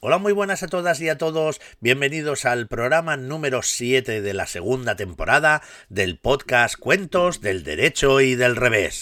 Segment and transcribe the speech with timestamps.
[0.00, 1.60] Hola, muy buenas a todas y a todos.
[1.80, 8.36] Bienvenidos al programa número 7 de la segunda temporada del podcast Cuentos del Derecho y
[8.36, 9.00] del Revés.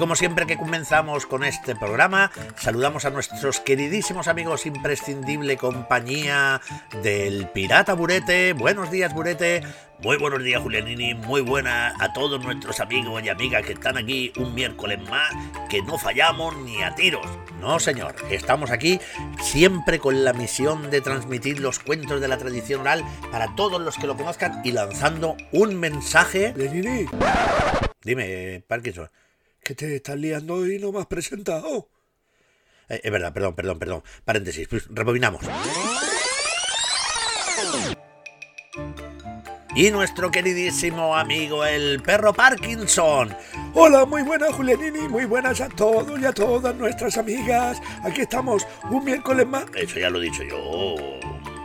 [0.00, 6.62] Como siempre que comenzamos con este programa, saludamos a nuestros queridísimos amigos imprescindible compañía
[7.02, 8.54] del Pirata Burete.
[8.54, 9.62] Buenos días, Burete.
[10.02, 11.12] Muy buenos días, Julianini.
[11.12, 15.34] Muy buena a todos nuestros amigos y amigas que están aquí un miércoles más,
[15.68, 17.26] que no fallamos ni a tiros.
[17.60, 18.14] No, señor.
[18.30, 18.98] Estamos aquí
[19.42, 23.98] siempre con la misión de transmitir los cuentos de la tradición oral para todos los
[23.98, 26.54] que lo conozcan y lanzando un mensaje.
[28.02, 29.10] Dime, Parkinson.
[29.62, 31.88] Que te estás liando y no me has presentado.
[32.88, 34.02] Eh, es verdad, perdón, perdón, perdón.
[34.24, 35.44] Paréntesis, pues, rebobinamos.
[39.74, 43.34] Y nuestro queridísimo amigo el perro Parkinson.
[43.72, 47.80] Hola, muy buenas Julianini, muy buenas a todos y a todas nuestras amigas.
[48.02, 49.66] Aquí estamos, un miércoles más.
[49.76, 50.96] Eso ya lo he dicho yo.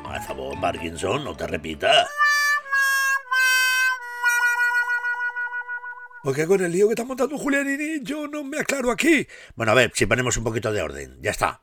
[0.07, 2.07] A favor, Parkinson, no te repitas.
[6.25, 9.27] Porque con el lío que está montando Julianini, yo no me aclaro aquí.
[9.55, 11.19] Bueno, a ver, si ponemos un poquito de orden.
[11.21, 11.61] Ya está.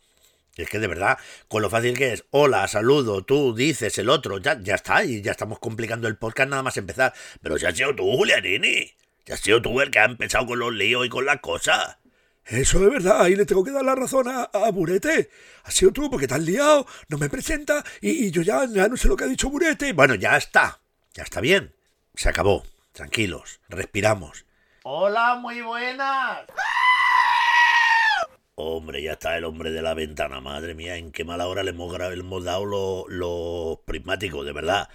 [0.55, 1.19] Es que de verdad,
[1.49, 5.21] con lo fácil que es, hola, saludo, tú dices el otro, ya, ya está, y
[5.21, 7.13] ya estamos complicando el podcast nada más empezar.
[7.43, 8.93] Pero si has sido tú, Julianini.
[9.27, 11.97] Ya has sido tú el que ha empezado con los líos y con las cosas.
[12.47, 15.29] Eso de verdad, ahí le tengo que dar la razón a, a Burete.
[15.65, 18.87] Has sido tú porque te has liado, no me presenta y, y yo ya, ya
[18.87, 19.93] no sé lo que ha dicho Burete.
[19.93, 20.81] Bueno, ya está.
[21.15, 21.75] Ya está bien.
[22.15, 22.63] Se acabó.
[22.93, 23.59] Tranquilos.
[23.69, 24.45] Respiramos.
[24.85, 26.47] Hola, muy buenas.
[28.55, 30.41] Hombre, ya está el hombre de la ventana.
[30.41, 34.53] Madre mía, en qué mala hora le hemos, le hemos dado los los prismáticos, de
[34.53, 34.89] verdad.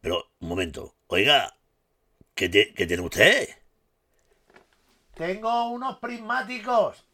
[0.00, 0.94] Pero, un momento.
[1.08, 1.54] Oiga,
[2.34, 3.48] ¿qué, te- qué tiene usted?
[5.14, 7.04] Tengo unos prismáticos.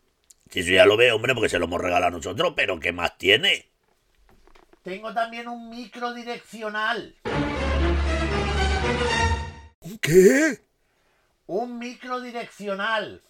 [0.50, 2.92] Si eso ya lo veo, hombre, porque se lo hemos regalado a nosotros, pero ¿qué
[2.92, 3.69] más tiene?
[4.83, 7.17] Tengo también un micro direccional.
[9.80, 10.67] ¿Un qué?
[11.48, 13.23] Un micro direccional.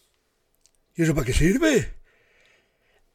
[0.97, 1.95] ¿Y eso para qué sirve?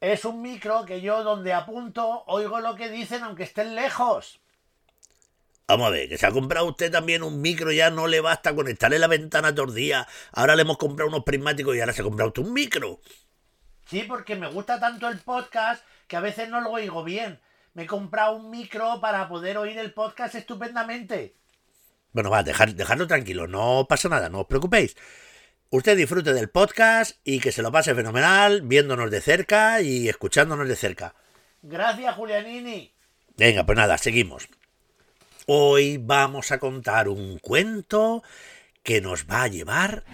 [0.00, 4.40] Es un micro que yo donde apunto oigo lo que dicen aunque estén lejos.
[5.68, 8.54] Vamos a ver, que se ha comprado usted también un micro, ya no le basta
[8.54, 10.06] conectarle la ventana todos los días.
[10.32, 13.00] Ahora le hemos comprado unos prismáticos y ahora se ha comprado usted un micro.
[13.84, 17.40] Sí, porque me gusta tanto el podcast que a veces no lo oigo bien.
[17.74, 21.36] Me he comprado un micro para poder oír el podcast estupendamente.
[22.14, 24.96] Bueno, va, dejar, dejarlo tranquilo, no pasa nada, no os preocupéis.
[25.70, 30.68] Usted disfrute del podcast y que se lo pase fenomenal viéndonos de cerca y escuchándonos
[30.68, 31.16] de cerca.
[31.60, 32.94] Gracias, Julianini.
[33.36, 34.48] Venga, pues nada, seguimos.
[35.46, 38.22] Hoy vamos a contar un cuento
[38.84, 40.04] que nos va a llevar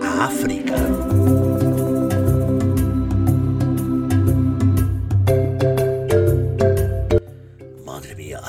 [0.00, 0.91] a África.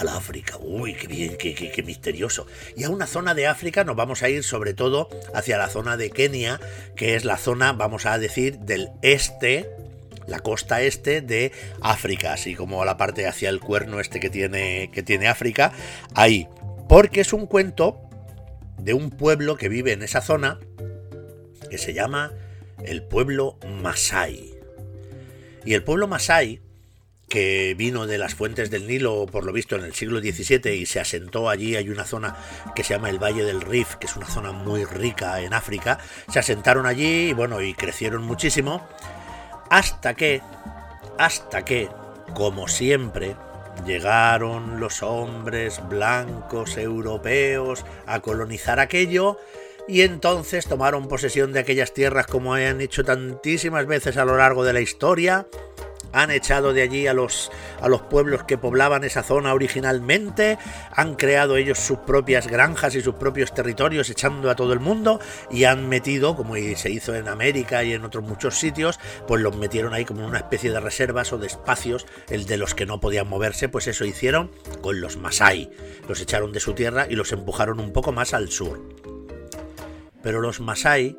[0.04, 0.58] Al África.
[0.60, 2.46] Uy, qué bien, qué, misterioso.
[2.76, 5.98] Y a una zona de África nos vamos a ir sobre todo hacia la zona
[5.98, 6.60] de Kenia,
[6.96, 9.70] que es la zona, vamos a decir, del este,
[10.28, 14.92] la costa este de África, así como la parte hacia el cuerno este que tiene,
[14.92, 15.72] que tiene África,
[16.16, 16.48] ahí.
[16.88, 18.02] Porque es un cuento
[18.78, 20.60] de un pueblo que vive en esa zona
[21.70, 22.34] que se llama
[22.84, 24.54] el pueblo Masai.
[25.66, 26.62] Y el pueblo Masai
[27.34, 30.86] que vino de las fuentes del Nilo, por lo visto, en el siglo XVII y
[30.86, 31.76] se asentó allí.
[31.76, 32.36] Hay una zona
[32.76, 35.98] que se llama el Valle del Rif, que es una zona muy rica en África.
[36.32, 38.88] Se asentaron allí y bueno, y crecieron muchísimo.
[39.72, 40.44] Hasta que,
[41.18, 41.90] hasta que,
[42.36, 43.36] como siempre,
[43.84, 49.40] llegaron los hombres blancos europeos a colonizar aquello.
[49.88, 54.64] Y entonces tomaron posesión de aquellas tierras como han hecho tantísimas veces a lo largo
[54.64, 55.48] de la historia
[56.14, 57.52] han echado de allí a los,
[57.82, 60.58] a los pueblos que poblaban esa zona originalmente,
[60.92, 65.20] han creado ellos sus propias granjas y sus propios territorios echando a todo el mundo
[65.52, 69.58] y han metido, como se hizo en América y en otros muchos sitios, pues los
[69.58, 73.00] metieron ahí como una especie de reservas o de espacios, el de los que no
[73.00, 74.52] podían moverse, pues eso hicieron
[74.82, 75.72] con los Masai.
[76.08, 78.82] Los echaron de su tierra y los empujaron un poco más al sur.
[80.22, 81.18] Pero los Masai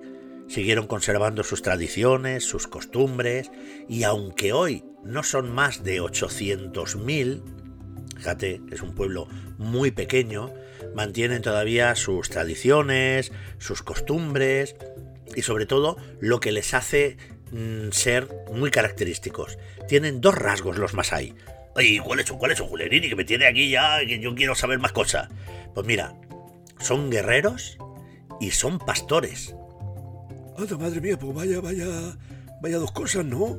[0.49, 3.51] siguieron conservando sus tradiciones, sus costumbres,
[3.89, 7.43] y aunque hoy no son más de 800.000,
[8.17, 10.53] fíjate es un pueblo muy pequeño,
[10.95, 14.77] mantienen todavía sus tradiciones, sus costumbres
[15.35, 17.17] y sobre todo lo que les hace
[17.51, 19.59] mm, ser muy característicos.
[19.89, 21.35] Tienen dos rasgos los Masai.
[21.77, 22.39] Oye, ¿cuáles son?
[22.39, 23.09] ¿Cuáles son, Julianini?
[23.09, 25.29] Que me tiene aquí ya, que yo quiero saber más cosas.
[25.75, 26.15] Pues mira,
[26.79, 27.79] son guerreros
[28.41, 29.57] y son pastores.
[30.57, 31.87] Anda, madre mía, pues vaya, vaya,
[32.61, 33.59] vaya dos cosas, ¿no?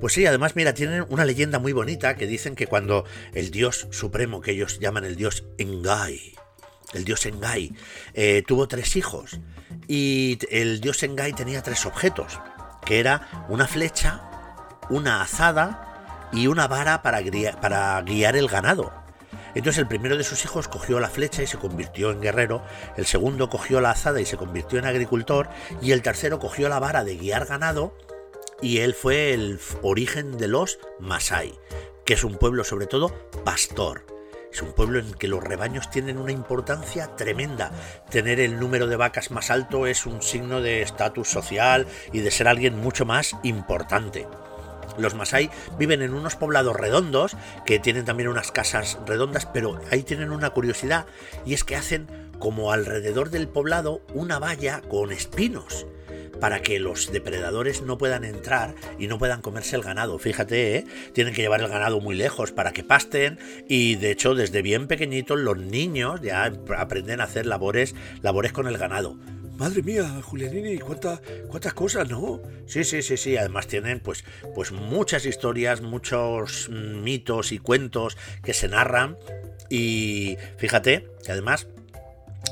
[0.00, 3.04] Pues sí, además, mira, tienen una leyenda muy bonita que dicen que cuando
[3.34, 6.34] el dios supremo, que ellos llaman el dios Engai,
[6.92, 7.72] el dios Engai,
[8.14, 9.40] eh, tuvo tres hijos
[9.88, 12.38] y el dios Engai tenía tres objetos,
[12.84, 14.22] que era una flecha,
[14.90, 17.20] una azada y una vara para,
[17.60, 18.99] para guiar el ganado.
[19.54, 22.62] Entonces el primero de sus hijos cogió la flecha y se convirtió en guerrero,
[22.96, 25.48] el segundo cogió la azada y se convirtió en agricultor,
[25.82, 27.94] y el tercero cogió la vara de guiar ganado
[28.62, 31.58] y él fue el origen de los Masai,
[32.04, 33.08] que es un pueblo sobre todo
[33.44, 34.04] pastor.
[34.52, 37.70] Es un pueblo en que los rebaños tienen una importancia tremenda.
[38.10, 42.32] Tener el número de vacas más alto es un signo de estatus social y de
[42.32, 44.26] ser alguien mucho más importante.
[45.00, 47.36] Los Masai viven en unos poblados redondos
[47.66, 51.06] que tienen también unas casas redondas, pero ahí tienen una curiosidad
[51.44, 52.06] y es que hacen
[52.38, 55.86] como alrededor del poblado una valla con espinos
[56.40, 60.18] para que los depredadores no puedan entrar y no puedan comerse el ganado.
[60.18, 60.86] Fíjate, ¿eh?
[61.12, 63.38] tienen que llevar el ganado muy lejos para que pasten
[63.68, 68.66] y de hecho desde bien pequeñitos los niños ya aprenden a hacer labores, labores con
[68.66, 69.16] el ganado.
[69.60, 72.40] Madre mía, Julianini, cuántas, cuántas cosas, ¿no?
[72.64, 73.36] Sí, sí, sí, sí.
[73.36, 74.24] Además tienen pues,
[74.54, 79.18] pues muchas historias, muchos mitos y cuentos que se narran.
[79.68, 81.66] Y fíjate que además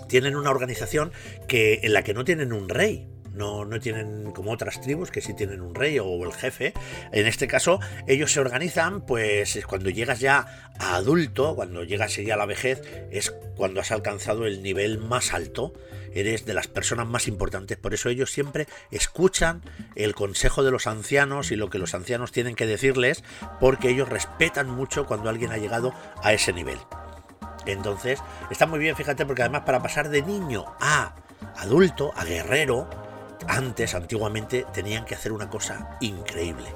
[0.07, 1.11] tienen una organización
[1.47, 3.09] que, en la que no tienen un rey
[3.39, 6.75] no, no tienen como otras tribus que sí tienen un rey o el jefe.
[7.13, 12.35] En este caso, ellos se organizan, pues cuando llegas ya a adulto, cuando llegas ya
[12.35, 15.73] a la vejez, es cuando has alcanzado el nivel más alto.
[16.19, 19.63] Eres de las personas más importantes, por eso ellos siempre escuchan
[19.95, 23.23] el consejo de los ancianos y lo que los ancianos tienen que decirles,
[23.61, 25.95] porque ellos respetan mucho cuando alguien ha llegado
[26.25, 26.79] a ese nivel.
[27.67, 28.19] Entonces,
[28.51, 31.15] está muy bien, fíjate, porque además para pasar de niño a
[31.57, 32.91] adulto, a guerrero,
[33.47, 36.67] antes, antiguamente, tenían que hacer una cosa increíble.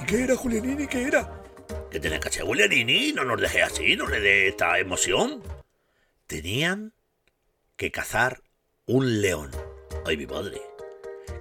[0.00, 0.86] ¿Y qué era, Julianini?
[0.86, 1.42] ¿Qué era?
[1.90, 3.12] ¿Qué tenía que hacer, Julianini?
[3.12, 5.42] No nos deje así, no le dé esta emoción.
[6.28, 6.92] Tenían
[7.76, 8.42] que cazar
[8.86, 9.50] un león.
[10.06, 10.60] Ay, mi padre.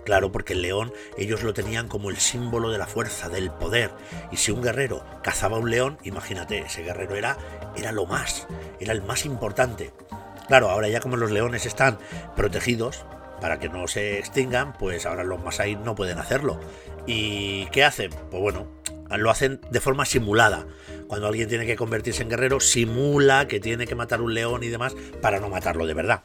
[0.04, 3.92] Claro, porque el león ellos lo tenían como el símbolo de la fuerza, del poder.
[4.32, 7.38] Y si un guerrero cazaba un león, imagínate, ese guerrero era,
[7.76, 8.48] era lo más,
[8.80, 9.94] era el más importante.
[10.48, 11.98] Claro, ahora ya como los leones están
[12.36, 13.06] protegidos,
[13.42, 16.60] para que no se extingan, pues ahora los Masai no pueden hacerlo.
[17.08, 18.12] ¿Y qué hacen?
[18.30, 18.68] Pues bueno,
[19.10, 20.68] lo hacen de forma simulada.
[21.08, 24.68] Cuando alguien tiene que convertirse en guerrero, simula que tiene que matar un león y
[24.68, 26.24] demás para no matarlo de verdad.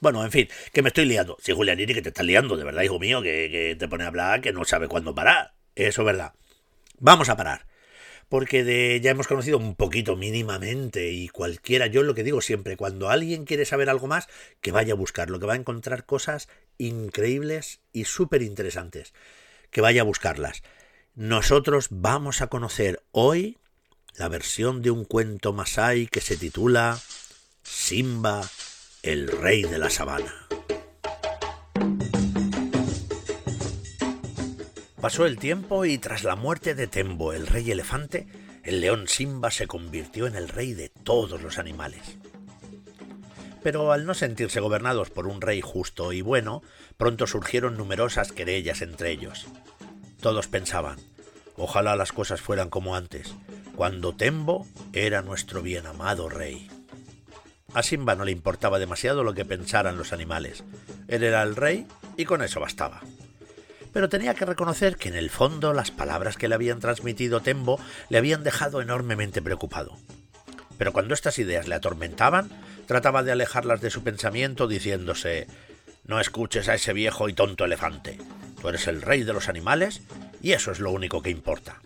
[0.00, 1.36] Bueno, en fin, que me estoy liando.
[1.40, 4.08] Sí, Julianini, que te estás liando, de verdad, hijo mío, que, que te pone a
[4.08, 5.54] hablar que no sabe cuándo parar.
[5.74, 6.32] Eso es verdad.
[6.98, 7.66] Vamos a parar
[8.32, 12.78] porque de, ya hemos conocido un poquito mínimamente y cualquiera, yo lo que digo siempre,
[12.78, 14.26] cuando alguien quiere saber algo más,
[14.62, 16.48] que vaya a buscarlo, que va a encontrar cosas
[16.78, 19.12] increíbles y súper interesantes,
[19.70, 20.62] que vaya a buscarlas.
[21.14, 23.58] Nosotros vamos a conocer hoy
[24.16, 26.98] la versión de un cuento masai que se titula
[27.62, 28.40] Simba,
[29.02, 30.48] el rey de la sabana.
[35.02, 38.26] Pasó el tiempo y tras la muerte de Tembo, el rey elefante,
[38.64, 42.16] el león Simba se convirtió en el rey de todos los animales.
[43.62, 46.62] Pero al no sentirse gobernados por un rey justo y bueno,
[46.96, 49.46] pronto surgieron numerosas querellas entre ellos.
[50.22, 50.98] Todos pensaban,
[51.56, 53.34] ojalá las cosas fueran como antes,
[53.76, 56.70] cuando Tembo era nuestro bien amado rey.
[57.74, 60.64] A Simba no le importaba demasiado lo que pensaran los animales.
[61.08, 61.86] Él era el rey
[62.16, 63.02] y con eso bastaba
[63.92, 67.78] pero tenía que reconocer que en el fondo las palabras que le habían transmitido Tembo
[68.08, 69.98] le habían dejado enormemente preocupado.
[70.78, 72.48] Pero cuando estas ideas le atormentaban,
[72.86, 75.46] trataba de alejarlas de su pensamiento diciéndose
[76.04, 78.18] No escuches a ese viejo y tonto elefante.
[78.62, 80.02] Tú eres el rey de los animales
[80.40, 81.82] y eso es lo único que importa.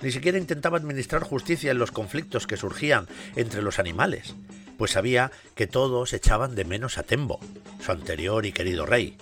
[0.00, 4.36] Ni siquiera intentaba administrar justicia en los conflictos que surgían entre los animales,
[4.78, 7.40] pues sabía que todos echaban de menos a Tembo,
[7.84, 9.18] su anterior y querido rey.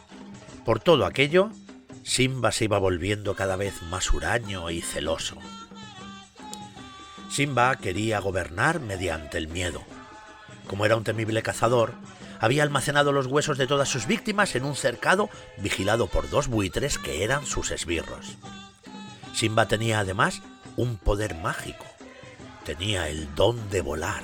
[0.67, 1.51] Por todo aquello,
[2.03, 5.39] Simba se iba volviendo cada vez más huraño y celoso.
[7.31, 9.83] Simba quería gobernar mediante el miedo.
[10.67, 11.95] Como era un temible cazador,
[12.41, 15.29] había almacenado los huesos de todas sus víctimas en un cercado
[15.59, 18.37] vigilado por dos buitres que eran sus esbirros.
[19.35, 20.43] Simba tenía además
[20.77, 21.85] un poder mágico.
[22.65, 24.23] Tenía el don de volar.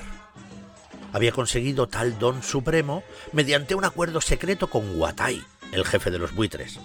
[1.13, 6.33] Había conseguido tal don supremo mediante un acuerdo secreto con Watai, el jefe de los
[6.33, 6.79] buitres.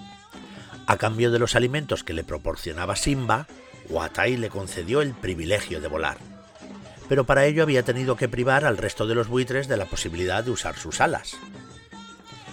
[0.87, 3.47] A cambio de los alimentos que le proporcionaba Simba,
[3.89, 6.32] Watai le concedió el privilegio de volar.
[7.13, 10.43] Pero para ello había tenido que privar al resto de los buitres de la posibilidad
[10.43, 11.37] de usar sus alas.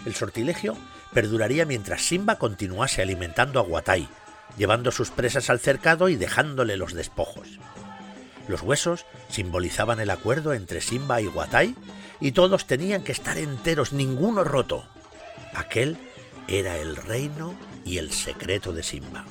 [0.05, 0.75] El sortilegio
[1.13, 4.09] perduraría mientras Simba continuase alimentando a Guatay,
[4.57, 7.57] llevando sus presas al cercado y dejándole los despojos.
[8.49, 11.73] Los huesos simbolizaban el acuerdo entre Simba y Guatay
[12.19, 14.85] y todos tenían que estar enteros, ninguno roto.
[15.53, 15.97] Aquel
[16.49, 19.23] era el reino y el secreto de Simba.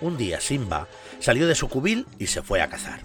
[0.00, 0.86] Un día Simba
[1.18, 3.00] salió de su cubil y se fue a cazar.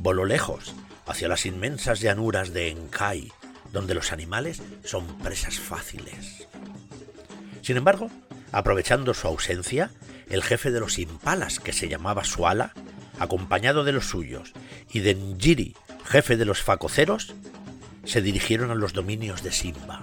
[0.00, 0.74] Voló lejos,
[1.06, 3.32] hacia las inmensas llanuras de Enkai,
[3.72, 6.46] donde los animales son presas fáciles.
[7.62, 8.08] Sin embargo,
[8.52, 9.90] aprovechando su ausencia,
[10.30, 12.72] el jefe de los impalas, que se llamaba Suala,
[13.18, 14.52] acompañado de los suyos,
[14.92, 15.74] y de Njiri,
[16.04, 17.34] jefe de los facoceros,
[18.04, 20.02] se dirigieron a los dominios de Simba.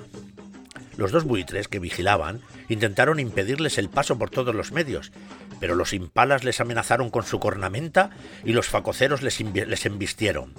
[0.97, 5.13] Los dos buitres que vigilaban intentaron impedirles el paso por todos los medios,
[5.59, 8.11] pero los impalas les amenazaron con su cornamenta
[8.43, 10.53] y los facoceros les, embistieron.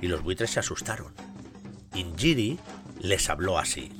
[0.00, 1.12] Y los buitres se asustaron.
[1.94, 2.58] Injiri
[3.00, 3.92] les habló así.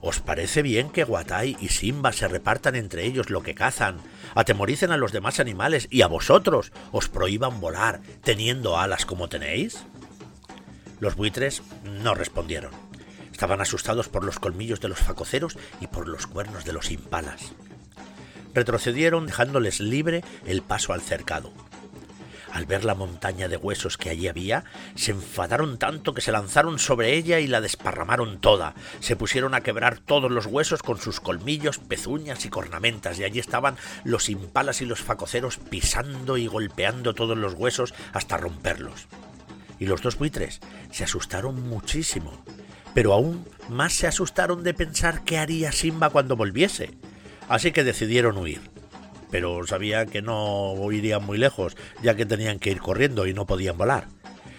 [0.00, 3.96] ¿Os parece bien que Guatay y Simba se repartan entre ellos lo que cazan,
[4.34, 9.84] atemoricen a los demás animales y a vosotros os prohíban volar teniendo alas como tenéis?
[11.00, 12.72] Los buitres no respondieron.
[13.32, 17.52] Estaban asustados por los colmillos de los facoceros y por los cuernos de los impalas.
[18.56, 21.52] Retrocedieron dejándoles libre el paso al cercado.
[22.50, 26.78] Al ver la montaña de huesos que allí había, se enfadaron tanto que se lanzaron
[26.78, 28.74] sobre ella y la desparramaron toda.
[29.00, 33.40] Se pusieron a quebrar todos los huesos con sus colmillos, pezuñas y cornamentas, y allí
[33.40, 39.06] estaban los impalas y los facoceros pisando y golpeando todos los huesos hasta romperlos.
[39.78, 42.42] Y los dos buitres se asustaron muchísimo,
[42.94, 46.96] pero aún más se asustaron de pensar qué haría Simba cuando volviese.
[47.48, 48.60] Así que decidieron huir
[49.30, 53.46] pero sabían que no irían muy lejos, ya que tenían que ir corriendo y no
[53.46, 54.06] podían volar.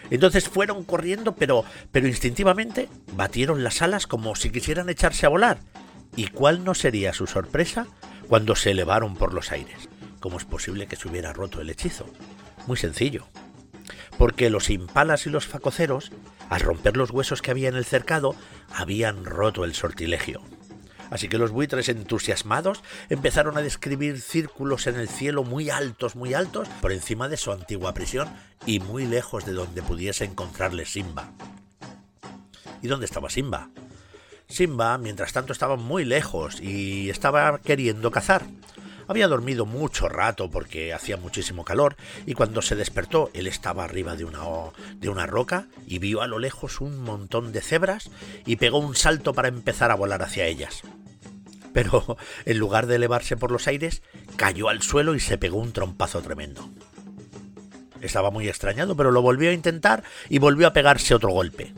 [0.10, 5.60] Entonces fueron corriendo, pero, pero instintivamente batieron las alas como si quisieran echarse a volar.
[6.16, 7.88] ¿Y cuál no sería su sorpresa
[8.28, 9.90] cuando se elevaron por los aires?
[10.20, 12.06] ¿Cómo es posible que se hubiera roto el hechizo?
[12.68, 13.28] Muy sencillo.
[14.18, 16.12] Porque los impalas y los facoceros,
[16.50, 18.36] al romper los huesos que había en el cercado,
[18.74, 20.42] habían roto el sortilegio.
[21.10, 26.34] Así que los buitres entusiasmados empezaron a describir círculos en el cielo muy altos, muy
[26.34, 28.28] altos, por encima de su antigua prisión
[28.66, 31.32] y muy lejos de donde pudiese encontrarle Simba.
[32.82, 33.70] ¿Y dónde estaba Simba?
[34.48, 38.46] Simba, mientras tanto, estaba muy lejos y estaba queriendo cazar.
[39.10, 41.96] Había dormido mucho rato porque hacía muchísimo calor
[42.26, 44.42] y cuando se despertó él estaba arriba de una,
[44.96, 48.10] de una roca y vio a lo lejos un montón de cebras
[48.46, 50.84] y pegó un salto para empezar a volar hacia ellas.
[51.78, 54.02] Pero en lugar de elevarse por los aires,
[54.36, 56.68] cayó al suelo y se pegó un trompazo tremendo.
[58.02, 61.76] Estaba muy extrañado, pero lo volvió a intentar y volvió a pegarse otro golpe.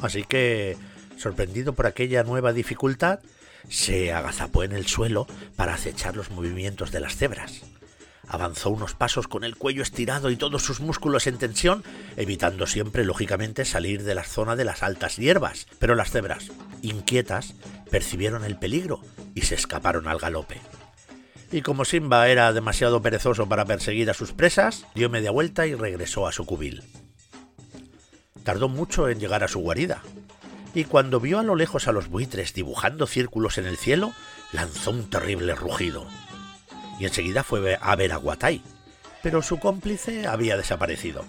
[0.00, 0.78] Así que,
[1.18, 3.20] sorprendido por aquella nueva dificultad,
[3.68, 7.60] se agazapó en el suelo para acechar los movimientos de las cebras.
[8.28, 11.84] Avanzó unos pasos con el cuello estirado y todos sus músculos en tensión,
[12.16, 15.66] evitando siempre, lógicamente, salir de la zona de las altas hierbas.
[15.78, 16.50] Pero las cebras,
[16.82, 17.54] inquietas,
[17.90, 19.00] percibieron el peligro
[19.34, 20.60] y se escaparon al galope.
[21.52, 25.74] Y como Simba era demasiado perezoso para perseguir a sus presas, dio media vuelta y
[25.74, 26.82] regresó a su cubil.
[28.42, 30.02] Tardó mucho en llegar a su guarida,
[30.74, 34.12] y cuando vio a lo lejos a los buitres dibujando círculos en el cielo,
[34.52, 36.06] lanzó un terrible rugido.
[36.98, 38.62] Y enseguida fue a ver a Guatay,
[39.22, 41.24] pero su cómplice había desaparecido,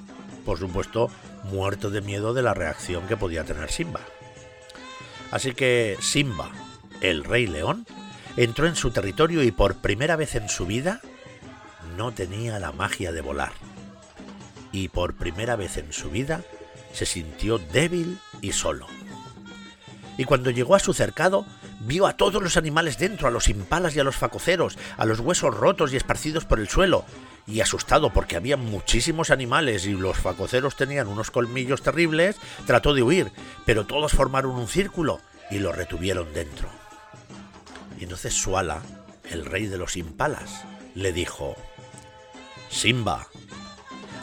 [0.46, 1.10] por supuesto
[1.44, 4.02] muerto de miedo de la reacción que podía tener Simba.
[5.32, 6.52] Así que Simba,
[7.02, 7.86] el rey león,
[8.38, 11.02] entró en su territorio y por primera vez en su vida
[11.98, 13.54] no tenía la magia de volar.
[14.72, 16.44] Y por primera vez en su vida
[16.94, 18.88] se sintió débil y solo
[20.18, 21.46] y cuando llegó a su cercado,
[21.80, 25.20] vio a todos los animales dentro, a los impalas y a los facoceros, a los
[25.20, 27.06] huesos rotos y esparcidos por el suelo,
[27.48, 33.04] y asustado porque había muchísimos animales y los facoceros tenían unos colmillos terribles, trató de
[33.04, 33.32] huir,
[33.66, 36.70] pero todos formaron un círculo y lo retuvieron dentro.
[38.00, 38.82] Y entonces Suala,
[39.30, 40.64] el rey de los impalas,
[40.96, 41.56] le dijo,
[42.70, 43.28] Simba,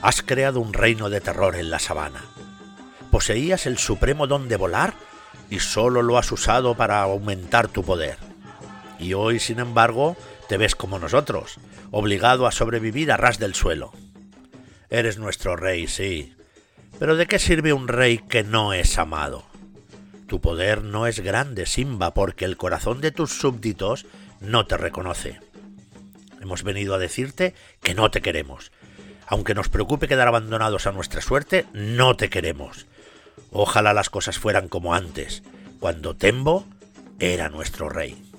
[0.02, 2.24] has creado un reino de terror en la sabana.
[3.10, 4.94] ¿Poseías el supremo don de volar
[5.50, 8.16] y solo lo has usado para aumentar tu poder.
[8.98, 10.16] Y hoy, sin embargo,
[10.48, 11.58] te ves como nosotros,
[11.90, 13.92] obligado a sobrevivir a ras del suelo.
[14.90, 16.34] Eres nuestro rey, sí,
[16.98, 19.44] pero ¿de qué sirve un rey que no es amado?
[20.28, 24.06] Tu poder no es grande, Simba, porque el corazón de tus súbditos
[24.40, 25.40] no te reconoce.
[26.40, 28.72] Hemos venido a decirte que no te queremos,
[29.26, 32.86] Aunque nos preocupe quedar abandonados a nuestra suerte, no te queremos.
[33.52, 35.42] Ojalá las cosas fueran como antes,
[35.78, 36.66] cuando Tembo
[37.18, 38.30] era nuestro rey.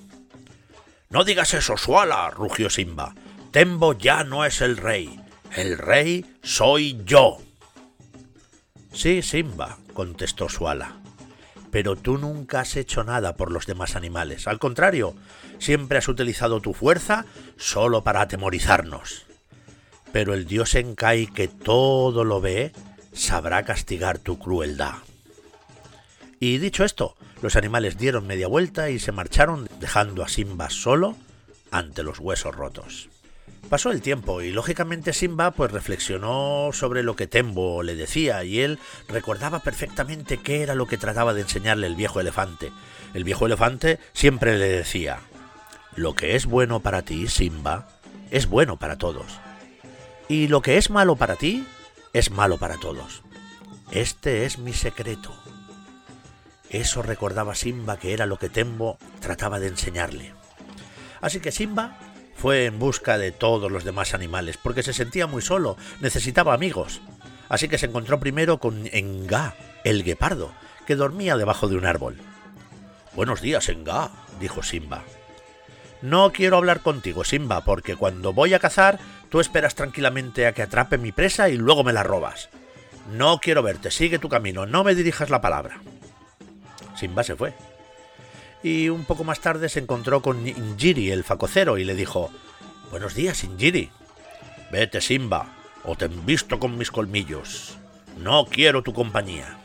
[1.08, 3.14] No digas eso, Suala, rugió Simba.
[3.52, 5.20] Tembo ya no es el rey.
[5.54, 7.38] El rey soy yo.
[8.92, 10.96] Sí, Simba, contestó Suala.
[11.70, 14.48] Pero tú nunca has hecho nada por los demás animales.
[14.48, 15.14] Al contrario,
[15.58, 17.24] siempre has utilizado tu fuerza
[17.56, 19.26] solo para atemorizarnos.
[20.12, 22.72] Pero el dios Enkai que todo lo ve
[23.14, 24.96] sabrá castigar tu crueldad.
[26.40, 31.16] Y dicho esto, los animales dieron media vuelta y se marcharon dejando a Simba solo
[31.70, 33.08] ante los huesos rotos.
[33.68, 38.60] Pasó el tiempo y lógicamente Simba pues reflexionó sobre lo que Tembo le decía y
[38.60, 38.78] él
[39.08, 42.72] recordaba perfectamente qué era lo que trataba de enseñarle el viejo elefante.
[43.14, 45.20] El viejo elefante siempre le decía,
[45.96, 47.88] lo que es bueno para ti, Simba,
[48.30, 49.26] es bueno para todos.
[50.28, 51.64] Y lo que es malo para ti,
[52.14, 53.22] es malo para todos.
[53.90, 55.34] Este es mi secreto.
[56.70, 60.32] Eso recordaba Simba que era lo que Tembo trataba de enseñarle.
[61.20, 61.98] Así que Simba
[62.36, 67.00] fue en busca de todos los demás animales, porque se sentía muy solo, necesitaba amigos.
[67.48, 69.54] Así que se encontró primero con Enga,
[69.84, 70.52] el guepardo,
[70.86, 72.16] que dormía debajo de un árbol.
[73.14, 75.04] Buenos días, Enga, dijo Simba.
[76.04, 78.98] No quiero hablar contigo, Simba, porque cuando voy a cazar,
[79.30, 82.50] tú esperas tranquilamente a que atrape mi presa y luego me la robas.
[83.10, 85.80] No quiero verte, sigue tu camino, no me dirijas la palabra.
[86.94, 87.54] Simba se fue
[88.62, 92.30] y un poco más tarde se encontró con Injiri, el facocero, y le dijo
[92.90, 93.88] Buenos días, Injiri.
[94.70, 97.78] Vete, Simba, o te visto con mis colmillos.
[98.18, 99.58] No quiero tu compañía.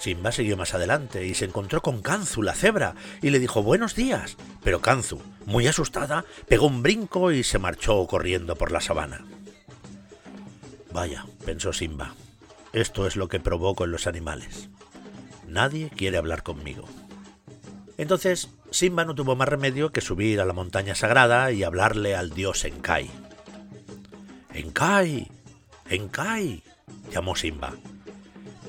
[0.00, 3.94] Simba siguió más adelante y se encontró con Kanzu, la cebra, y le dijo buenos
[3.94, 4.38] días.
[4.64, 9.26] Pero Kanzu, muy asustada, pegó un brinco y se marchó corriendo por la sabana.
[10.90, 12.14] Vaya, pensó Simba,
[12.72, 14.70] esto es lo que provoco en los animales.
[15.46, 16.88] Nadie quiere hablar conmigo.
[17.98, 22.30] Entonces Simba no tuvo más remedio que subir a la montaña sagrada y hablarle al
[22.30, 23.10] dios Enkai.
[24.54, 25.30] Enkai,
[25.90, 26.62] Enkai,
[27.12, 27.74] llamó Simba.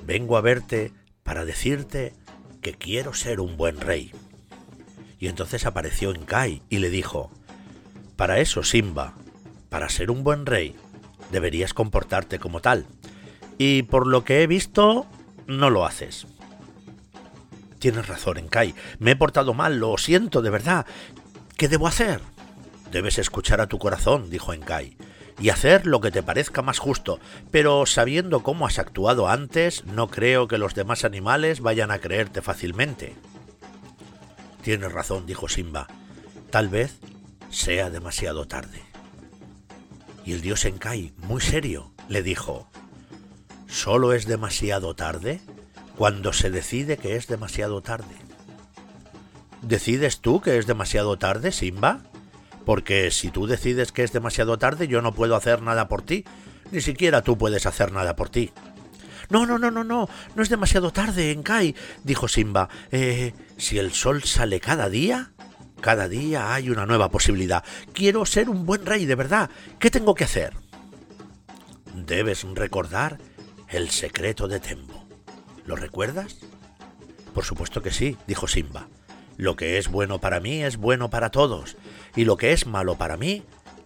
[0.06, 0.92] Vengo a verte
[1.24, 2.14] para decirte
[2.62, 4.12] que quiero ser un buen rey.
[5.20, 7.32] Y entonces apareció Enkai y le dijo,
[8.16, 9.16] para eso, Simba,
[9.70, 10.76] para ser un buen rey,
[11.32, 12.86] deberías comportarte como tal.
[13.58, 15.06] Y por lo que he visto,
[15.48, 16.28] no lo haces.
[17.80, 18.76] Tienes razón, Enkai.
[19.00, 20.86] Me he portado mal, lo siento, de verdad.
[21.58, 22.22] ¿Qué debo hacer?
[22.92, 24.98] Debes escuchar a tu corazón, dijo Enkai,
[25.42, 30.10] y hacer lo que te parezca más justo, pero sabiendo cómo has actuado antes, no
[30.10, 33.16] creo que los demás animales vayan a creerte fácilmente.
[34.62, 35.88] Tienes razón, dijo Simba.
[36.52, 37.00] Tal vez
[37.50, 38.84] sea demasiado tarde.
[40.24, 42.70] Y el dios Enkai, muy serio, le dijo,
[43.68, 45.42] ¿Solo es demasiado tarde?
[45.96, 48.16] cuando se decide que es demasiado tarde.
[49.62, 52.02] ¿Decides tú que es demasiado tarde, Simba?
[52.66, 56.26] Porque si tú decides que es demasiado tarde, yo no puedo hacer nada por ti.
[56.72, 58.52] Ni siquiera tú puedes hacer nada por ti.
[59.30, 62.70] No, no, no, no, no, no es demasiado tarde, Enkai, dijo Simba.
[62.92, 65.32] Eh, si el sol sale cada día,
[65.80, 67.64] cada día hay una nueva posibilidad.
[67.94, 69.50] Quiero ser un buen rey, de verdad.
[69.80, 70.54] ¿Qué tengo que hacer?
[71.96, 73.20] Debes recordar
[73.70, 75.06] el secreto de Tembo.
[75.66, 76.38] ¿Lo recuerdas?
[77.34, 78.88] Por supuesto que sí, dijo Simba.
[79.38, 81.78] Lo que es bueno para mí es bueno para todos,
[82.16, 83.44] y lo que es malo para mí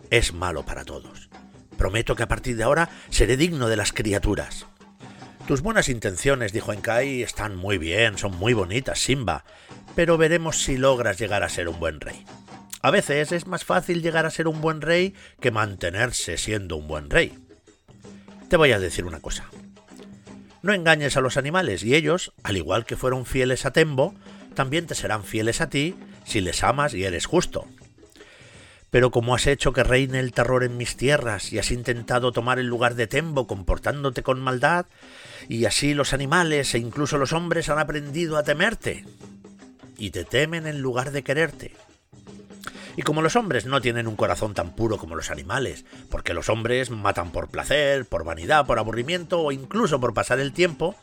[0.10, 1.30] es malo para todos.
[1.78, 4.66] Prometo que a partir de ahora seré digno de las criaturas.
[5.48, 9.44] Tus buenas intenciones, dijo Enkai, están muy bien, son muy bonitas, Simba,
[9.94, 12.26] pero veremos si logras llegar a ser un buen rey.
[12.82, 16.88] A veces es más fácil llegar a ser un buen rey que mantenerse siendo un
[16.88, 17.38] buen rey.
[18.50, 19.46] Te voy a decir una cosa.
[20.62, 24.16] No engañes a los animales y ellos, al igual que fueron fieles a Tembo,
[24.56, 27.68] también te serán fieles a ti si les amas y eres justo.
[28.96, 32.60] Pero como has hecho que reine el terror en mis tierras y has intentado tomar
[32.60, 34.86] el lugar de Tembo comportándote con maldad,
[35.50, 39.04] y así los animales e incluso los hombres han aprendido a temerte,
[39.98, 41.74] y te temen en lugar de quererte.
[42.96, 46.48] Y como los hombres no tienen un corazón tan puro como los animales, porque los
[46.48, 50.96] hombres matan por placer, por vanidad, por aburrimiento o incluso por pasar el tiempo,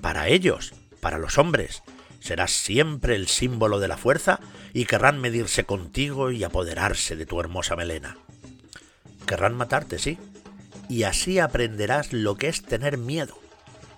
[0.00, 1.82] para ellos, para los hombres,
[2.24, 4.40] serás siempre el símbolo de la fuerza
[4.72, 8.16] y querrán medirse contigo y apoderarse de tu hermosa melena.
[9.26, 10.18] Querrán matarte, sí,
[10.88, 13.38] y así aprenderás lo que es tener miedo.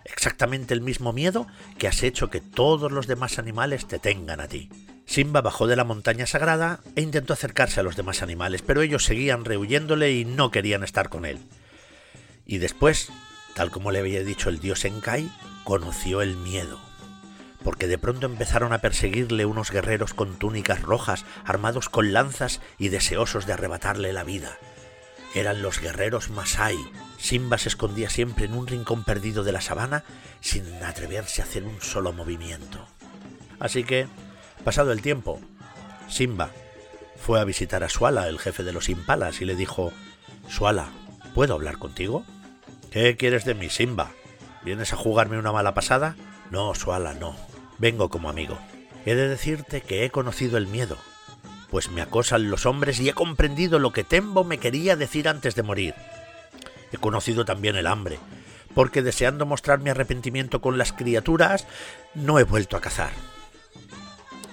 [0.04, 1.46] Exactamente el mismo miedo
[1.78, 4.70] que has hecho que todos los demás animales te tengan a ti.
[5.06, 9.04] Simba bajó de la montaña sagrada e intentó acercarse a los demás animales, pero ellos
[9.04, 11.38] seguían rehuyéndole y no querían estar con él.
[12.44, 13.08] Y después,
[13.54, 15.30] tal como le había dicho el dios Enkai,
[15.62, 16.85] conoció el miedo.
[17.62, 22.88] Porque de pronto empezaron a perseguirle unos guerreros con túnicas rojas, armados con lanzas y
[22.88, 24.58] deseosos de arrebatarle la vida.
[25.34, 26.78] Eran los guerreros Masai.
[27.18, 30.04] Simba se escondía siempre en un rincón perdido de la sabana
[30.40, 32.86] sin atreverse a hacer un solo movimiento.
[33.58, 34.06] Así que,
[34.64, 35.40] pasado el tiempo,
[36.08, 36.50] Simba
[37.16, 39.92] fue a visitar a Suala, el jefe de los impalas, y le dijo,
[40.48, 40.88] Suala,
[41.34, 42.24] ¿puedo hablar contigo?
[42.90, 44.12] ¿Qué quieres de mí, Simba?
[44.64, 46.16] ¿Vienes a jugarme una mala pasada?
[46.50, 47.36] No, Suala, no.
[47.78, 48.58] Vengo como amigo.
[49.04, 50.96] He de decirte que he conocido el miedo,
[51.70, 55.54] pues me acosan los hombres y he comprendido lo que Tembo me quería decir antes
[55.54, 55.94] de morir.
[56.92, 58.18] He conocido también el hambre,
[58.74, 61.66] porque deseando mostrar mi arrepentimiento con las criaturas,
[62.14, 63.10] no he vuelto a cazar.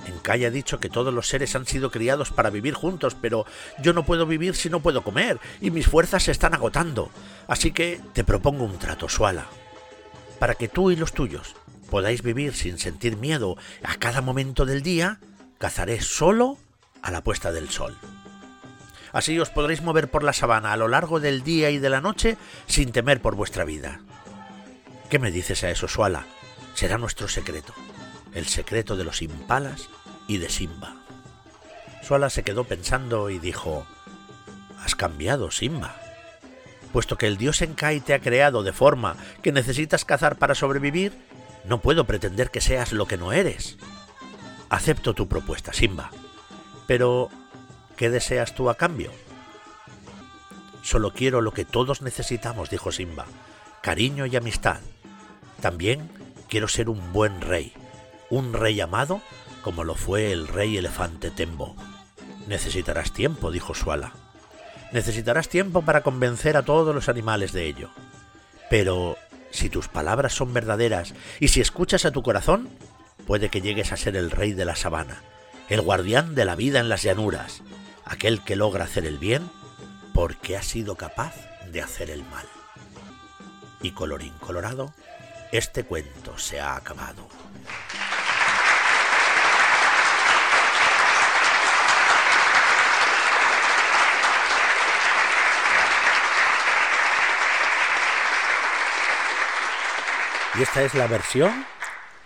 [0.06, 3.45] Enkai ha dicho que todos los seres han sido criados para vivir juntos, pero
[3.82, 7.10] yo no puedo vivir si no puedo comer, y mis fuerzas se están agotando.
[7.47, 9.45] Así que te propongo un trato, Suala.
[10.39, 11.56] Para que tú y los tuyos
[11.93, 15.19] podáis vivir sin sentir miedo a cada momento del día,
[15.60, 16.58] cazaré solo
[17.03, 17.95] a la puesta del sol.
[19.12, 22.01] Así os podréis mover por la sabana a lo largo del día y de la
[22.01, 24.01] noche sin temer por vuestra vida.
[25.12, 26.25] ¿Qué me dices a eso, Suala?
[26.73, 27.75] Será nuestro secreto,
[28.34, 29.88] el secreto de los impalas
[30.27, 30.95] y de Simba.
[32.01, 33.86] Suala se quedó pensando y dijo,
[34.84, 35.95] Has cambiado, Simba.
[36.91, 41.13] Puesto que el dios Enkai te ha creado de forma que necesitas cazar para sobrevivir,
[41.65, 43.78] no puedo pretender que seas lo que no eres.
[44.69, 46.12] Acepto tu propuesta, Simba.
[46.88, 47.30] Pero,
[47.95, 49.12] ¿qué deseas tú a cambio?
[50.82, 53.26] Solo quiero lo que todos necesitamos, dijo Simba,
[53.82, 54.82] cariño y amistad.
[55.62, 56.10] También
[56.49, 57.73] quiero ser un buen rey,
[58.30, 59.21] un rey amado
[59.63, 61.76] como lo fue el rey elefante Tembo.
[62.47, 64.12] Necesitarás tiempo, dijo Suala.
[64.91, 67.89] Necesitarás tiempo para convencer a todos los animales de ello.
[68.69, 69.17] Pero
[69.54, 72.70] si tus palabras son verdaderas y si escuchas a tu corazón,
[73.28, 75.22] puede que llegues a ser el rey de la sabana,
[75.70, 77.62] el guardián de la vida en las llanuras,
[78.04, 79.50] aquel que logra hacer el bien
[80.13, 81.36] porque ha sido capaz
[81.72, 82.48] de hacer el mal.
[83.82, 84.94] Y colorín colorado,
[85.52, 87.28] este cuento se ha acabado.
[100.56, 101.66] Y esta es la versión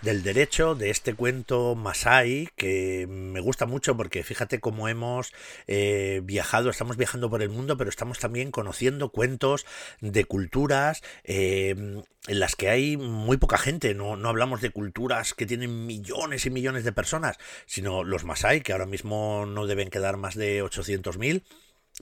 [0.02, 5.34] del derecho de este cuento Masai que me gusta mucho porque fíjate cómo hemos
[5.66, 9.66] eh, viajado, estamos viajando por el mundo, pero estamos también conociendo cuentos
[10.02, 13.94] de culturas eh, en las que hay muy poca gente.
[13.94, 18.60] No, no hablamos de culturas que tienen millones y millones de personas, sino los Masai,
[18.60, 21.44] que ahora mismo no deben quedar más de 800.000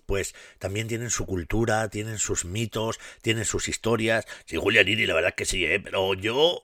[0.05, 4.25] pues también tienen su cultura, tienen sus mitos, tienen sus historias.
[4.45, 5.79] Sí, Julianini, la verdad es que sí, ¿eh?
[5.79, 6.63] pero yo...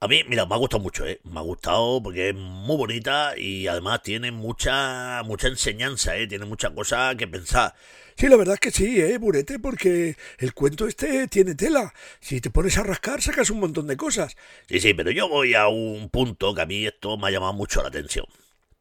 [0.00, 1.20] A mí, mira, me ha gustado mucho, ¿eh?
[1.22, 6.26] Me ha gustado porque es muy bonita y además tiene mucha, mucha enseñanza, ¿eh?
[6.26, 7.72] Tiene mucha cosa que pensar.
[8.16, 9.60] Sí, la verdad es que sí, ¿eh, Burete?
[9.60, 11.94] Porque el cuento este tiene tela.
[12.18, 14.36] Si te pones a rascar, sacas un montón de cosas.
[14.68, 17.52] Sí, sí, pero yo voy a un punto que a mí esto me ha llamado
[17.52, 18.26] mucho la atención.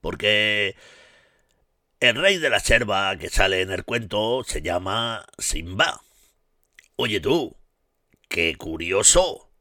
[0.02, 0.76] Porque
[2.02, 6.02] el rey de la selva que sale en el cuento se llama Simba.
[6.96, 7.56] Oye tú,
[8.28, 9.52] qué curioso,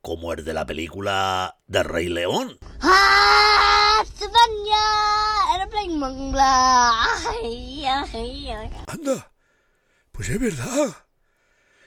[0.00, 2.58] como el de la película de Rey León.
[8.86, 9.32] Anda,
[10.12, 10.96] pues es verdad.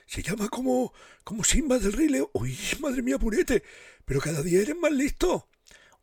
[0.06, 2.28] Se llama como, como Simba del Rey León.
[2.32, 3.64] Uy, madre mía, purete,
[4.04, 5.48] pero cada día eres más listo.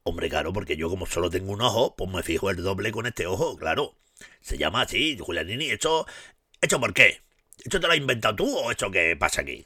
[0.04, 3.06] Hombre, claro, porque yo como solo tengo un ojo, pues me fijo el doble con
[3.08, 3.96] este ojo, claro.
[4.42, 5.70] Se llama así, Julianini.
[5.70, 6.06] ¿Esto,
[6.62, 7.22] ¿Esto por qué?
[7.64, 9.66] ¿Esto te lo has inventado tú o esto qué pasa aquí?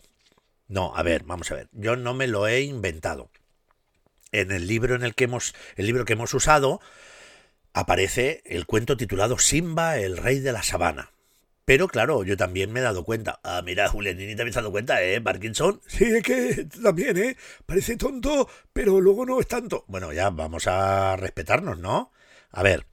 [0.67, 1.69] No, a ver, vamos a ver.
[1.71, 3.31] Yo no me lo he inventado.
[4.31, 6.81] En el libro en el que hemos, el libro que hemos usado,
[7.73, 11.11] aparece el cuento titulado Simba, el rey de la sabana.
[11.69, 13.39] Pero claro, yo también me he dado cuenta.
[13.43, 15.21] Ah, mira, Julianini, te habéis dado cuenta, ¿eh?
[15.21, 15.81] Parkinson.
[15.87, 17.37] Sí, es que también, ¿eh?
[17.65, 19.83] Parece tonto, pero luego no es tanto.
[19.87, 22.11] Bueno, ya vamos a respetarnos, ¿no?
[22.51, 22.85] A ver.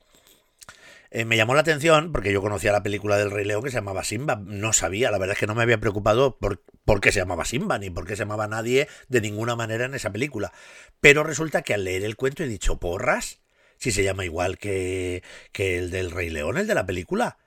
[1.11, 3.77] eh, me llamó la atención porque yo conocía la película del Rey León que se
[3.77, 4.37] llamaba Simba.
[4.45, 7.45] No sabía, la verdad es que no me había preocupado por, por qué se llamaba
[7.45, 10.53] Simba, ni por qué se llamaba nadie de ninguna manera en esa película.
[11.01, 13.41] Pero resulta que al leer el cuento he dicho, porras,
[13.79, 17.39] si se llama igual que, que el del Rey León, el de la película.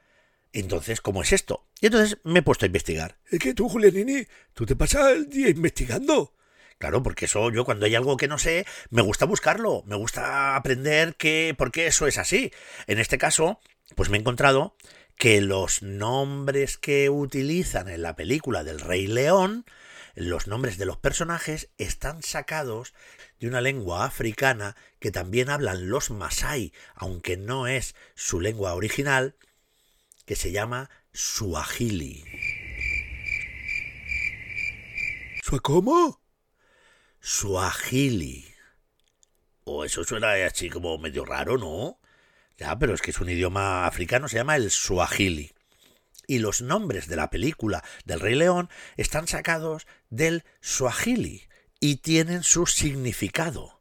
[0.59, 1.67] Entonces, ¿cómo es esto?
[1.81, 3.19] Y entonces me he puesto a investigar.
[3.29, 6.33] Es que tú, Julianini, tú te pasas el día investigando.
[6.79, 10.55] Claro, porque eso yo cuando hay algo que no sé, me gusta buscarlo, me gusta
[10.55, 12.51] aprender que, por qué eso es así.
[12.87, 13.59] En este caso,
[13.95, 14.75] pues me he encontrado
[15.15, 19.65] que los nombres que utilizan en la película del Rey León,
[20.15, 22.95] los nombres de los personajes, están sacados
[23.39, 29.35] de una lengua africana que también hablan los Masai, aunque no es su lengua original,
[30.27, 32.25] que se llama Suahili.
[35.41, 36.21] ¿Su cómo?
[37.21, 38.45] Suahili.
[39.63, 41.99] O eso suena así como medio raro, ¿no?
[42.57, 45.53] Ya, pero es que es un idioma africano, se llama el Suahili.
[46.27, 51.47] Y los nombres de la película del Rey León están sacados del Suahili
[51.79, 53.79] y tienen su significado.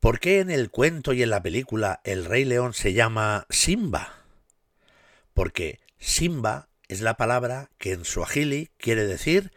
[0.00, 4.17] ¿Por qué en el cuento y en la película el Rey León se llama Simba?
[5.38, 9.52] Porque Simba es la palabra que en Suahili quiere decir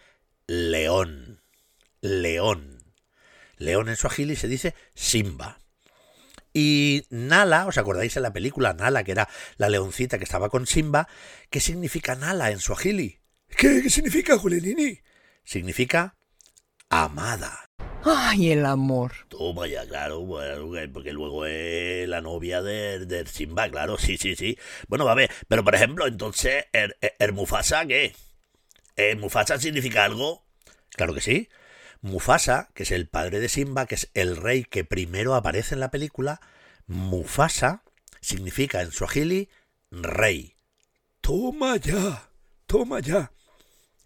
[0.45, 1.41] león.
[2.01, 2.83] León.
[3.57, 5.59] León en Suahili se dice Simba.
[6.53, 10.67] Y Nala, ¿os acordáis en la película Nala, que era la leoncita que estaba con
[10.67, 11.07] Simba?
[11.49, 13.19] ¿Qué significa Nala en Suahili?
[13.47, 14.99] ¿Qué, qué significa, Julianini?
[15.43, 16.15] Significa
[16.89, 17.70] amada.
[18.03, 19.11] ¡Ay, el amor!
[19.29, 24.35] Toma ya, claro, bueno, porque luego es la novia de, de Simba, claro, sí, sí,
[24.35, 24.57] sí.
[24.87, 28.15] Bueno, va a ver, pero por ejemplo, entonces, ¿el, el Mufasa qué?
[28.95, 30.43] ¿El Mufasa significa algo?
[30.89, 31.49] Claro que sí.
[32.01, 35.79] Mufasa, que es el padre de Simba, que es el rey que primero aparece en
[35.79, 36.41] la película,
[36.87, 37.83] Mufasa
[38.19, 39.49] significa en Swahili
[39.91, 40.55] rey.
[41.21, 42.29] Toma ya,
[42.65, 43.31] toma ya.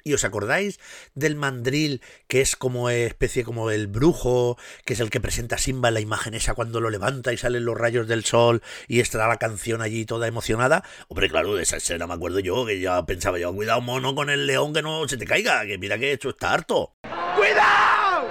[0.07, 0.79] ¿Y os acordáis
[1.15, 5.87] del mandril que es como especie como el brujo, que es el que presenta Simba
[5.87, 9.27] en la imagen esa cuando lo levanta y salen los rayos del sol y está
[9.27, 10.83] la canción allí toda emocionada?
[11.07, 14.29] Hombre, claro, de esa escena me acuerdo yo, que ya pensaba yo, cuidado mono con
[14.29, 16.93] el león que no se te caiga, que mira que esto está harto.
[17.35, 18.27] ¡Cuidado!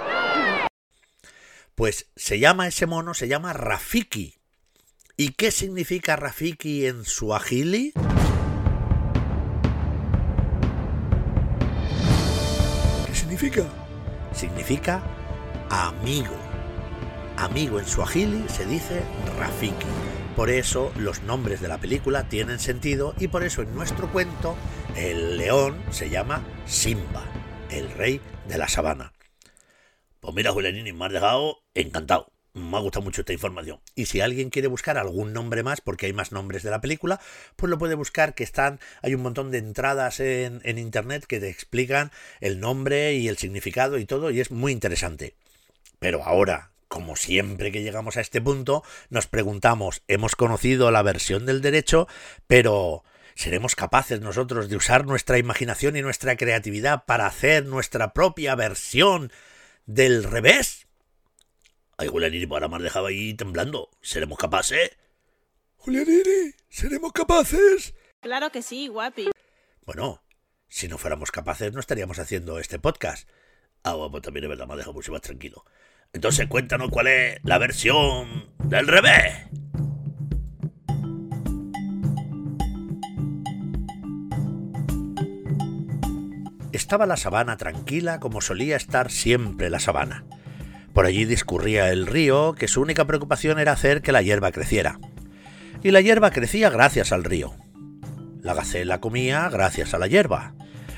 [1.75, 4.35] Pues se llama ese mono, se llama Rafiki.
[5.17, 7.91] ¿Y qué significa Rafiki en Suahili?
[13.35, 13.67] Significa?
[14.33, 15.03] Significa
[15.69, 16.35] amigo.
[17.35, 19.01] Amigo en Suahili se dice
[19.37, 19.85] Rafiki.
[20.37, 24.55] Por eso los nombres de la película tienen sentido y por eso en nuestro cuento
[24.95, 27.25] el león se llama Simba,
[27.69, 29.11] el rey de la sabana.
[30.21, 32.31] Pues mira, Julianini, me has dejado encantado.
[32.55, 33.81] Me ha gustado mucho esta información.
[33.95, 37.19] Y si alguien quiere buscar algún nombre más, porque hay más nombres de la película,
[37.57, 41.41] pues lo puede buscar, que están, hay un montón de entradas en, en internet que
[41.41, 45.35] te explican el nombre y el significado y todo, y es muy interesante.
[45.99, 51.45] Pero ahora, como siempre que llegamos a este punto, nos preguntamos, hemos conocido la versión
[51.45, 52.07] del derecho,
[52.47, 53.03] pero
[53.35, 59.29] ¿seremos capaces nosotros de usar nuestra imaginación y nuestra creatividad para hacer nuestra propia versión
[59.85, 60.84] del revés?
[61.97, 63.89] Ay, Julianini, ahora me has dejado ahí temblando.
[64.01, 64.97] ¿Seremos capaces?
[65.77, 67.93] Julianini, ¿seremos capaces?
[68.19, 69.29] Claro que sí, guapi.
[69.85, 70.21] Bueno,
[70.67, 73.29] si no fuéramos capaces no estaríamos haciendo este podcast.
[73.83, 75.63] Ah, bueno, pues también es verdad, me ha dejado mucho más tranquilo.
[76.11, 79.47] Entonces cuéntanos cuál es la versión del revés.
[86.73, 90.25] Estaba la sabana tranquila como solía estar siempre la sabana.
[90.95, 94.97] Por allí discurría el río, que su única preocupación era hacer que la hierba creciera.
[95.83, 97.53] Y la hierba crecía gracias al río.
[98.41, 100.53] La gacela comía gracias a la hierba.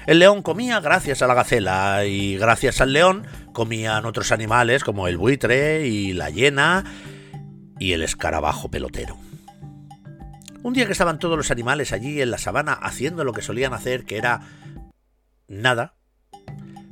[0.05, 5.07] El león comía gracias a la gacela y gracias al león comían otros animales como
[5.07, 6.85] el buitre y la hiena
[7.79, 9.17] y el escarabajo pelotero.
[10.61, 13.73] Un día que estaban todos los animales allí en la sabana haciendo lo que solían
[13.73, 14.41] hacer, que era
[15.47, 15.96] nada,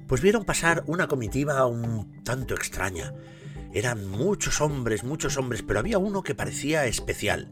[0.07, 3.13] pues vieron pasar una comitiva un tanto extraña.
[3.73, 7.51] Eran muchos hombres, muchos hombres, pero había uno que parecía especial.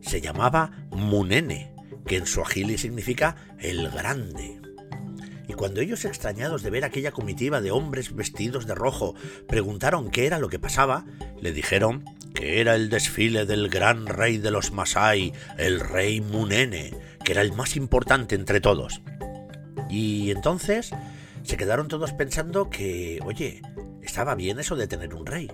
[0.00, 1.74] Se llamaba Munene,
[2.06, 4.60] que en suajili significa el grande.
[5.48, 9.14] Y cuando ellos, extrañados de ver aquella comitiva de hombres vestidos de rojo,
[9.48, 11.06] preguntaron qué era lo que pasaba,
[11.40, 12.04] le dijeron
[12.34, 17.42] que era el desfile del gran rey de los Masai, el rey Munene, que era
[17.42, 19.02] el más importante entre todos.
[19.88, 20.92] Y entonces
[21.42, 23.62] se quedaron todos pensando que, oye,
[24.02, 25.50] estaba bien eso de tener un rey.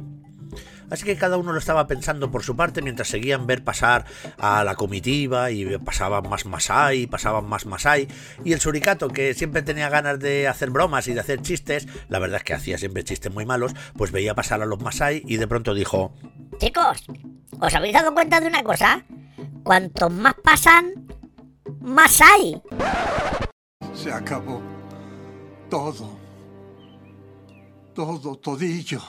[0.91, 4.05] Así que cada uno lo estaba pensando por su parte mientras seguían ver pasar
[4.39, 8.09] a la comitiva y pasaban más Masai, pasaban más Masai.
[8.45, 12.19] Y el suricato, que siempre tenía ganas de hacer bromas y de hacer chistes, la
[12.19, 15.37] verdad es que hacía siempre chistes muy malos, pues veía pasar a los Masai y
[15.37, 16.15] de pronto dijo:
[16.59, 17.05] Chicos,
[17.61, 19.05] ¿os habéis dado cuenta de una cosa?
[19.65, 21.09] Cuantos más pasan,
[21.81, 22.63] más hay.
[23.93, 24.76] Se acabó
[25.69, 26.19] todo.
[27.95, 29.03] Todo, todillo.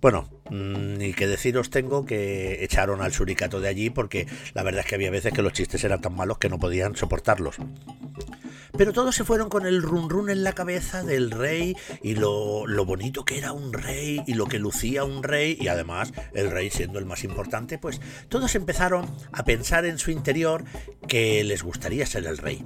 [0.00, 4.80] Bueno, Mm, Ni que deciros tengo que echaron al suricato de allí porque la verdad
[4.80, 7.56] es que había veces que los chistes eran tan malos que no podían soportarlos.
[8.76, 12.66] Pero todos se fueron con el run run en la cabeza del rey y lo,
[12.66, 16.50] lo bonito que era un rey y lo que lucía un rey y además el
[16.50, 20.64] rey siendo el más importante, pues todos empezaron a pensar en su interior
[21.08, 22.64] que les gustaría ser el rey.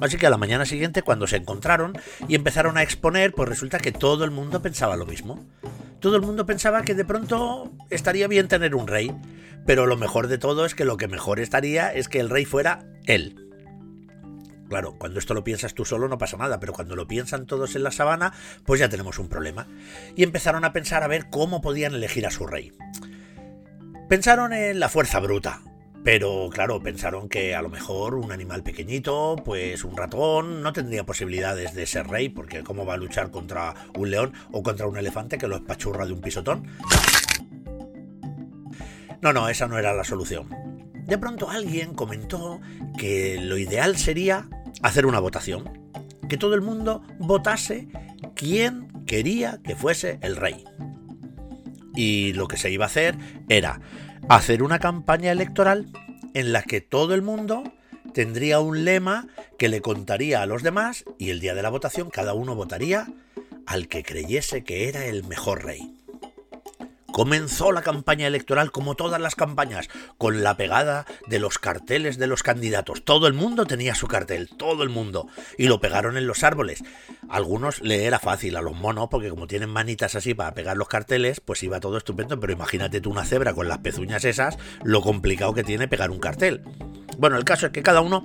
[0.00, 1.92] Así que a la mañana siguiente, cuando se encontraron
[2.26, 5.44] y empezaron a exponer, pues resulta que todo el mundo pensaba lo mismo.
[6.00, 9.14] Todo el mundo pensaba que de pronto estaría bien tener un rey,
[9.66, 12.46] pero lo mejor de todo es que lo que mejor estaría es que el rey
[12.46, 13.36] fuera él.
[14.70, 17.74] Claro, cuando esto lo piensas tú solo no pasa nada, pero cuando lo piensan todos
[17.74, 18.32] en la sabana,
[18.64, 19.66] pues ya tenemos un problema.
[20.14, 22.72] Y empezaron a pensar a ver cómo podían elegir a su rey.
[24.08, 25.60] Pensaron en la fuerza bruta,
[26.02, 31.04] pero claro, pensaron que a lo mejor un animal pequeñito, pues un ratón, no tendría
[31.04, 34.96] posibilidades de ser rey, porque ¿cómo va a luchar contra un león o contra un
[34.96, 36.66] elefante que lo espachurra de un pisotón?
[39.20, 40.48] No, no, esa no era la solución.
[41.06, 42.60] De pronto alguien comentó
[42.96, 44.48] que lo ideal sería
[44.82, 45.92] hacer una votación,
[46.28, 47.88] que todo el mundo votase
[48.34, 50.64] quién quería que fuese el rey.
[51.94, 53.16] Y lo que se iba a hacer
[53.48, 53.80] era
[54.28, 55.86] hacer una campaña electoral
[56.34, 57.64] en la que todo el mundo
[58.14, 59.26] tendría un lema
[59.58, 63.06] que le contaría a los demás y el día de la votación cada uno votaría
[63.66, 65.99] al que creyese que era el mejor rey.
[67.12, 72.26] Comenzó la campaña electoral como todas las campañas, con la pegada de los carteles de
[72.26, 73.04] los candidatos.
[73.04, 75.28] Todo el mundo tenía su cartel, todo el mundo.
[75.58, 76.84] Y lo pegaron en los árboles.
[77.28, 80.88] Algunos le era fácil, a los monos, porque como tienen manitas así para pegar los
[80.88, 82.38] carteles, pues iba todo estupendo.
[82.38, 86.20] Pero imagínate tú una cebra con las pezuñas esas, lo complicado que tiene pegar un
[86.20, 86.62] cartel.
[87.18, 88.24] Bueno, el caso es que cada uno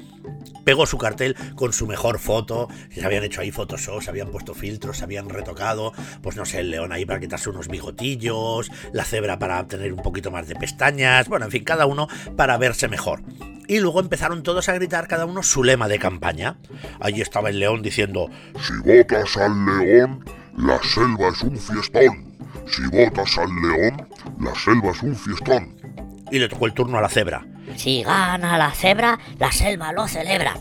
[0.64, 4.54] pegó su cartel con su mejor foto, se habían hecho ahí Photoshop, se habían puesto
[4.54, 9.04] filtros, se habían retocado, pues no sé, el león ahí para quitarse unos bigotillos, la
[9.04, 12.88] cebra para tener un poquito más de pestañas, bueno, en fin, cada uno para verse
[12.88, 13.22] mejor.
[13.68, 16.58] Y luego empezaron todos a gritar cada uno su lema de campaña.
[17.00, 18.30] Allí estaba el león diciendo,
[18.62, 20.24] Si votas al león,
[20.58, 22.36] la selva es un fiestón.
[22.68, 24.08] Si votas al león,
[24.40, 25.76] la selva es un fiestón.
[26.32, 27.46] y le tocó el turno a la cebra.
[27.76, 30.56] Si gana la cebra, la selva lo celebra.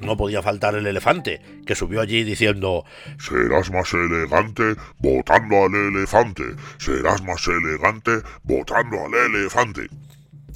[0.00, 2.84] No podía faltar el elefante, que subió allí diciendo,
[3.18, 6.44] Serás más elegante votando al elefante.
[6.78, 9.88] Serás más elegante votando al elefante.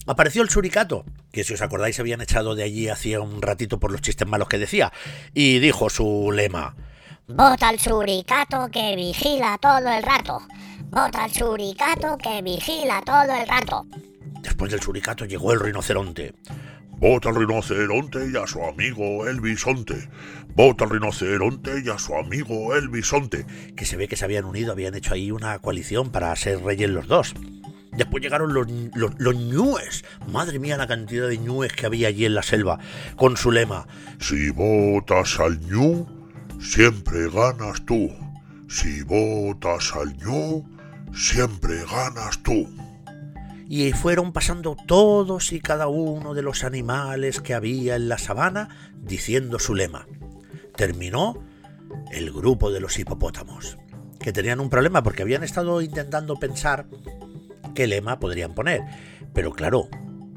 [0.06, 3.78] Apareció el suricato, que si os acordáis se habían echado de allí hacía un ratito
[3.78, 4.92] por los chistes malos que decía,
[5.34, 6.74] y dijo su lema.
[7.28, 10.42] Vota al suricato que vigila todo el rato.
[10.86, 13.86] Vota al suricato que vigila todo el rato.
[14.42, 16.34] Después del suricato llegó el rinoceronte.
[17.00, 20.10] Vota al rinoceronte y a su amigo el bisonte.
[20.54, 23.46] Vota al rinoceronte y a su amigo el bisonte.
[23.74, 26.90] que se ve que se habían unido, habían hecho ahí una coalición para ser reyes
[26.90, 27.34] los dos.
[27.96, 30.04] Después llegaron los, los, los ñúes.
[30.30, 32.78] Madre mía, la cantidad de ñúes que había allí en la selva.
[33.16, 33.86] Con su lema.
[34.18, 36.06] Si votas al ñu,
[36.60, 38.10] siempre ganas tú.
[38.68, 40.68] Si votas al ñu,
[41.14, 42.68] siempre ganas tú.
[43.72, 48.90] Y fueron pasando todos y cada uno de los animales que había en la sabana
[48.96, 50.08] diciendo su lema.
[50.74, 51.40] Terminó
[52.10, 53.78] el grupo de los hipopótamos,
[54.18, 56.88] que tenían un problema porque habían estado intentando pensar
[57.72, 58.82] qué lema podrían poner.
[59.32, 59.88] Pero claro,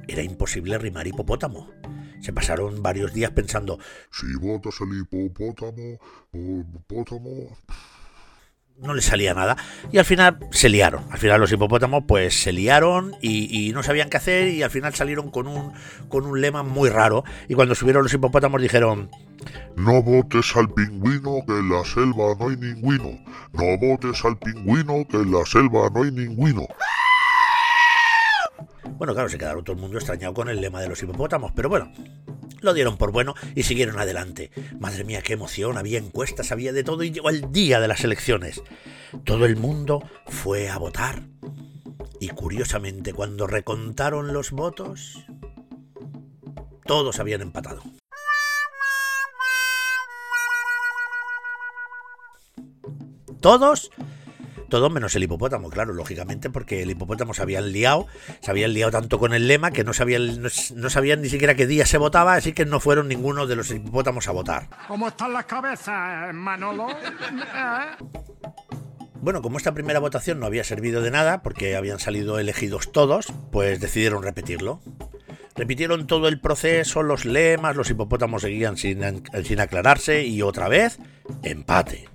[0.08, 1.72] era imposible rimar hipopótamo.
[2.22, 3.80] Se pasaron varios días pensando,
[4.12, 5.98] Si votas al hipopótamo,
[6.34, 7.58] hipopótamo,
[8.84, 9.58] no les salía nada.
[9.92, 11.04] Y al final se liaron.
[11.10, 14.94] Al final los hipopótamos pues se liaron y, no sabían qué hacer y al final
[14.94, 15.74] salieron con un,
[16.10, 17.24] con un lema muy raro.
[17.48, 19.10] Y cuando subieron los hipopótamos dijeron,
[19.76, 23.20] no votes al pingüino que en la selva no hay ningüino.
[23.54, 26.68] No votes al pingüino que en la selva no hay ningüino.
[28.98, 31.70] Bueno, claro, se quedaron todo el mundo extrañado con el lema de los hipopótamos, pero
[31.70, 31.92] bueno,
[32.62, 34.52] lo dieron por bueno y siguieron adelante.
[34.80, 38.04] Madre mía, qué emoción, había encuestas, había de todo y llegó el día de las
[38.04, 38.62] elecciones.
[39.26, 41.24] Todo el mundo fue a votar.
[42.20, 45.26] Y curiosamente, cuando recontaron los votos,
[46.86, 47.84] todos habían empatado.
[53.42, 53.92] Todos
[54.74, 58.08] todos menos el hipopótamo, claro, lógicamente, porque el hipopótamo se habían liado,
[58.42, 61.54] se habían liado tanto con el lema que no sabían, no, no sabían ni siquiera
[61.54, 64.70] qué día se votaba, así que no fueron ninguno de los hipopótamos a votar.
[64.88, 66.88] ¿Cómo están las cabezas, Manolo?
[69.22, 73.28] Bueno, como esta primera votación no había servido de nada, porque habían salido elegidos todos,
[73.54, 74.82] pues decidieron repetirlo.
[75.56, 81.00] Repitieron todo el proceso, los lemas, los hipopótamos seguían sin, sin aclararse y otra vez,
[81.42, 82.10] empate.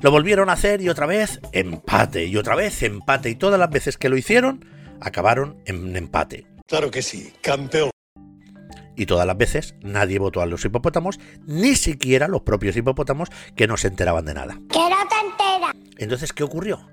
[0.00, 3.70] Lo volvieron a hacer y otra vez empate y otra vez empate y todas las
[3.70, 4.64] veces que lo hicieron
[5.00, 6.46] acabaron en empate.
[6.66, 7.90] Claro que sí, campeón.
[8.96, 13.66] Y todas las veces nadie votó a los hipopótamos, ni siquiera los propios hipopótamos que
[13.66, 14.58] no se enteraban de nada.
[14.68, 15.76] Que no te enteras.
[15.98, 16.88] Entonces, ¿qué ocurrió?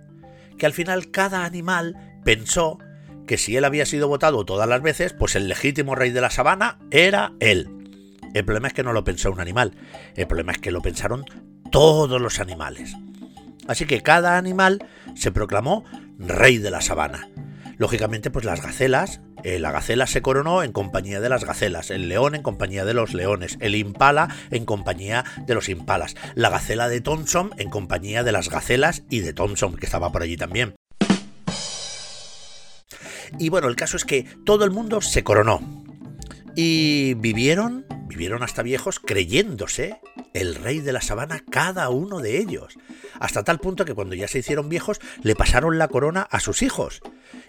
[0.57, 2.79] Que al final cada animal pensó
[3.27, 6.29] que si él había sido votado todas las veces, pues el legítimo rey de la
[6.29, 7.69] sabana era él.
[8.33, 9.75] El problema es que no lo pensó un animal,
[10.15, 11.25] el problema es que lo pensaron
[11.71, 12.95] todos los animales.
[13.67, 15.85] Así que cada animal se proclamó
[16.17, 17.29] rey de la sabana.
[17.77, 22.09] Lógicamente, pues las gacelas, eh, la gacela se coronó en compañía de las gacelas, el
[22.09, 26.89] león en compañía de los leones, el impala en compañía de los impalas, la gacela
[26.89, 30.75] de Thompson en compañía de las gacelas y de Thompson, que estaba por allí también.
[33.37, 35.61] Y bueno, el caso es que todo el mundo se coronó.
[36.55, 39.99] Y vivieron, vivieron hasta viejos creyéndose
[40.33, 42.77] el rey de la sabana cada uno de ellos.
[43.19, 46.61] Hasta tal punto que cuando ya se hicieron viejos le pasaron la corona a sus
[46.61, 47.01] hijos.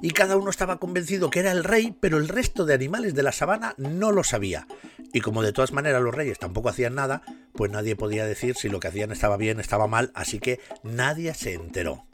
[0.03, 3.23] Y cada uno estaba convencido que era el rey, pero el resto de animales de
[3.23, 4.67] la sabana no lo sabía.
[5.13, 7.23] Y como de todas maneras los reyes tampoco hacían nada,
[7.55, 11.35] pues nadie podía decir si lo que hacían estaba bien, estaba mal, así que nadie
[11.35, 12.05] se enteró.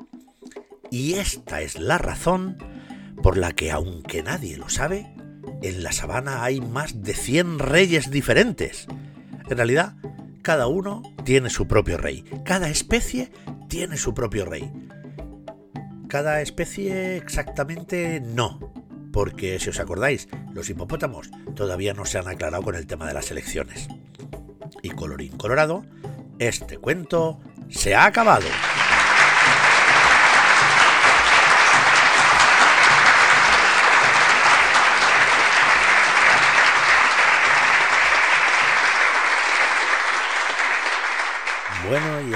[0.91, 2.59] Y esta es la razón
[3.22, 5.15] por la que, aunque nadie lo sabe,
[5.68, 8.86] en la sabana hay más de 100 reyes diferentes.
[9.48, 9.94] En realidad,
[10.42, 12.24] cada uno tiene su propio rey.
[12.44, 13.30] Cada especie
[13.68, 14.70] tiene su propio rey.
[16.08, 18.72] Cada especie exactamente no.
[19.12, 23.14] Porque si os acordáis, los hipopótamos todavía no se han aclarado con el tema de
[23.14, 23.88] las elecciones.
[24.82, 25.84] Y colorín colorado,
[26.38, 28.46] este cuento se ha acabado.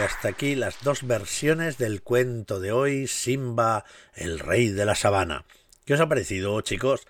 [0.02, 3.84] Hasta aquí las dos versiones del cuento de hoy, Simba,
[4.14, 5.44] el rey de la sabana.
[5.84, 7.06] ¿Qué os ha parecido, chicos?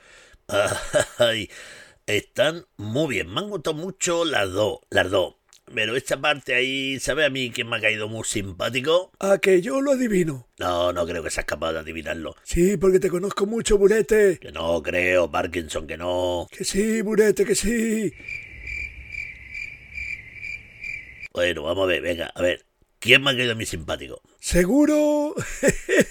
[1.19, 1.51] Ay,
[2.07, 5.37] están muy bien, me han gustado mucho las dos, las dos.
[5.73, 9.13] Pero esta parte ahí, ¿sabe a mí quién me ha caído muy simpático?
[9.21, 10.49] A que yo lo adivino.
[10.59, 12.35] No, no creo que seas capaz de adivinarlo.
[12.43, 14.39] Sí, porque te conozco mucho, Burete.
[14.41, 16.49] Que no creo, Parkinson, que no.
[16.51, 18.13] Que sí, Burete, que sí.
[21.33, 22.70] Bueno, vamos a ver, venga, a ver.
[23.01, 24.21] ¿Quién me ha caído a mí simpático?
[24.39, 25.35] Seguro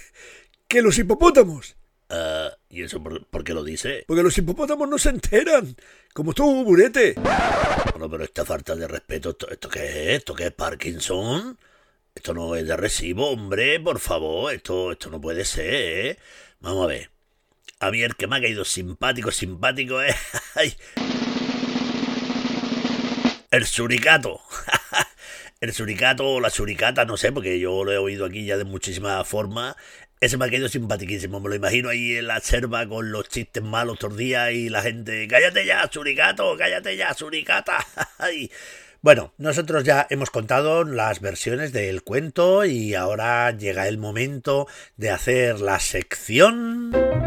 [0.68, 1.76] que los hipopótamos.
[2.08, 4.04] Ah, ¿Y eso por, por qué lo dice?
[4.08, 5.76] Porque los hipopótamos no se enteran.
[6.12, 7.14] Como tú, Burete.
[7.92, 10.18] Bueno, pero esta falta de respeto, ¿esto, esto qué es?
[10.18, 11.56] ¿Esto qué es Parkinson?
[12.12, 14.52] Esto no es de recibo, hombre, por favor.
[14.52, 16.18] Esto, esto no puede ser, ¿eh?
[16.58, 17.10] Vamos a ver.
[17.78, 20.16] A mí el que me ha caído simpático, simpático es...
[20.56, 20.74] Ay.
[23.52, 24.40] El suricato.
[25.60, 28.64] el suricato o la suricata, no sé, porque yo lo he oído aquí ya de
[28.64, 29.76] muchísimas formas.
[30.20, 33.62] Ese me ha caído simpaticísimo, me lo imagino ahí en la selva con los chistes
[33.62, 37.78] malos todos días y la gente, cállate ya, suricato, cállate ya, suricata.
[39.02, 44.66] Bueno, nosotros ya hemos contado las versiones del cuento y ahora llega el momento
[44.98, 47.19] de hacer la sección...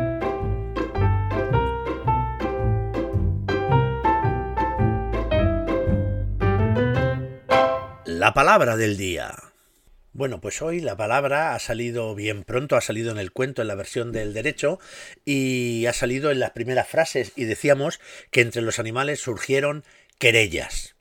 [8.23, 9.35] La palabra del día.
[10.13, 13.67] Bueno, pues hoy la palabra ha salido bien pronto, ha salido en el cuento, en
[13.67, 14.79] la versión del derecho,
[15.25, 17.99] y ha salido en las primeras frases, y decíamos
[18.31, 19.83] que entre los animales surgieron
[20.19, 20.95] querellas.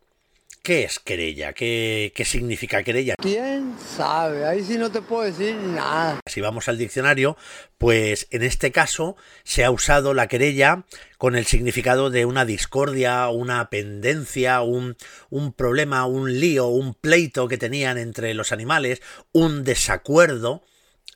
[0.62, 1.54] ¿Qué es querella?
[1.54, 3.16] ¿Qué, ¿Qué, significa querella?
[3.20, 4.46] ¿Quién sabe?
[4.46, 6.20] Ahí sí no te puedo decir nada.
[6.24, 7.36] Si vamos al diccionario,
[7.78, 10.84] pues en este caso se ha usado la querella
[11.18, 14.96] con el significado de una discordia, una pendencia, un,
[15.30, 19.02] un problema, un lío, un pleito que tenían entre los animales,
[19.32, 20.62] un desacuerdo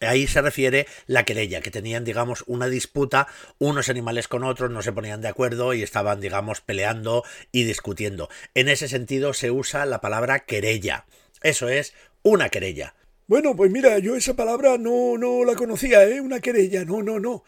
[0.01, 3.29] Ahí se refiere la querella, que tenían, digamos, una disputa,
[3.59, 8.29] unos animales con otros no se ponían de acuerdo y estaban, digamos, peleando y discutiendo.
[8.55, 11.07] En ese sentido se usa la palabra querella.
[11.43, 12.95] Eso es una querella.
[13.27, 16.21] Bueno, pues mira, yo esa palabra no, no la conocía, ¿eh?
[16.21, 17.43] Una querella, no, no, no.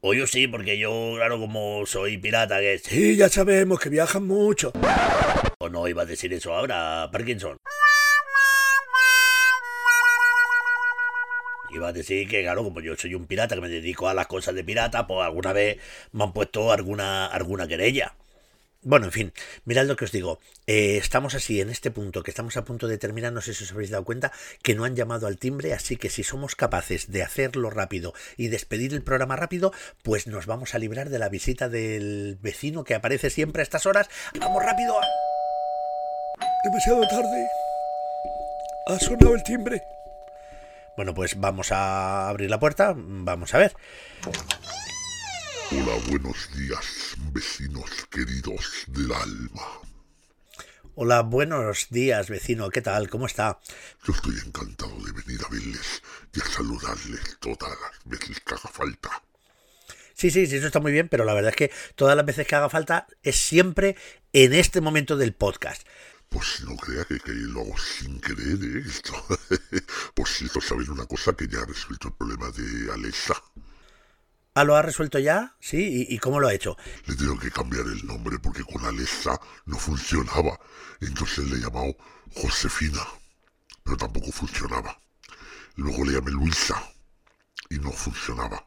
[0.00, 2.78] O yo sí, porque yo, claro, como soy pirata, que...
[2.78, 4.72] Sí, ya sabemos que viajan mucho.
[5.58, 7.56] ¿O no iba a decir eso ahora, Parkinson?
[11.74, 14.28] Iba a decir que, claro, como yo soy un pirata que me dedico a las
[14.28, 15.78] cosas de pirata, pues alguna vez
[16.12, 18.14] me han puesto alguna, alguna querella.
[18.82, 19.32] Bueno, en fin,
[19.64, 20.38] mirad lo que os digo.
[20.66, 23.64] Eh, estamos así en este punto, que estamos a punto de terminar, no sé si
[23.64, 24.30] os habéis dado cuenta,
[24.62, 28.48] que no han llamado al timbre, así que si somos capaces de hacerlo rápido y
[28.48, 29.72] despedir el programa rápido,
[30.02, 33.86] pues nos vamos a librar de la visita del vecino que aparece siempre a estas
[33.86, 34.08] horas.
[34.38, 34.94] ¡Vamos rápido!
[36.64, 37.48] Demasiado tarde.
[38.86, 39.93] Ha sonado el timbre.
[40.96, 43.76] Bueno, pues vamos a abrir la puerta, vamos a ver.
[45.72, 49.62] Hola, buenos días, vecinos queridos del alma.
[50.94, 53.10] Hola, buenos días, vecino, ¿qué tal?
[53.10, 53.58] ¿Cómo está?
[54.06, 58.70] Yo estoy encantado de venir a verles y a saludarles todas las veces que haga
[58.70, 59.10] falta.
[60.14, 62.46] Sí, sí, sí, eso está muy bien, pero la verdad es que todas las veces
[62.46, 63.96] que haga falta es siempre
[64.32, 65.84] en este momento del podcast.
[66.28, 68.82] Pues no crea que, que lo hago sin querer, ¿eh?
[68.86, 69.12] Esto.
[70.14, 71.32] Por cierto, ¿saben una cosa?
[71.34, 73.34] Que ya ha resuelto el problema de Alexa.
[74.54, 75.56] ¿Ah, lo ha resuelto ya?
[75.60, 76.76] Sí, ¿y, y cómo lo ha hecho?
[77.06, 80.58] Le tengo que cambiar el nombre porque con Alexa no funcionaba.
[81.00, 81.96] Entonces le he llamado
[82.34, 83.02] Josefina,
[83.82, 84.98] pero tampoco funcionaba.
[85.76, 86.80] Luego le llamé Luisa
[87.68, 88.64] y no funcionaba.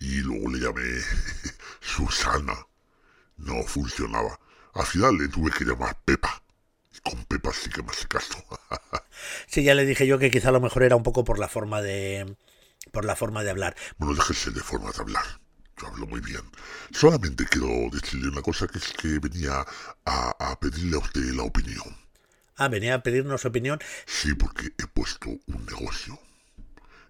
[0.00, 0.82] Y luego le llamé
[1.80, 2.54] Susana,
[3.36, 4.38] no funcionaba.
[4.74, 6.42] Al final le tuve que llamar Pepa.
[7.08, 8.38] Con Pepa sí que me hace caso.
[9.46, 11.48] Sí, ya le dije yo que quizá a lo mejor era un poco por la
[11.48, 12.36] forma de
[12.92, 13.74] por la forma de hablar.
[13.96, 15.24] Bueno, déjese de forma de hablar.
[15.80, 16.42] Yo hablo muy bien.
[16.92, 19.64] Solamente quiero decirle una cosa que es que venía
[20.04, 21.96] a, a pedirle a usted la opinión.
[22.56, 23.78] Ah, venía a pedirnos opinión.
[24.06, 26.18] Sí, porque he puesto un negocio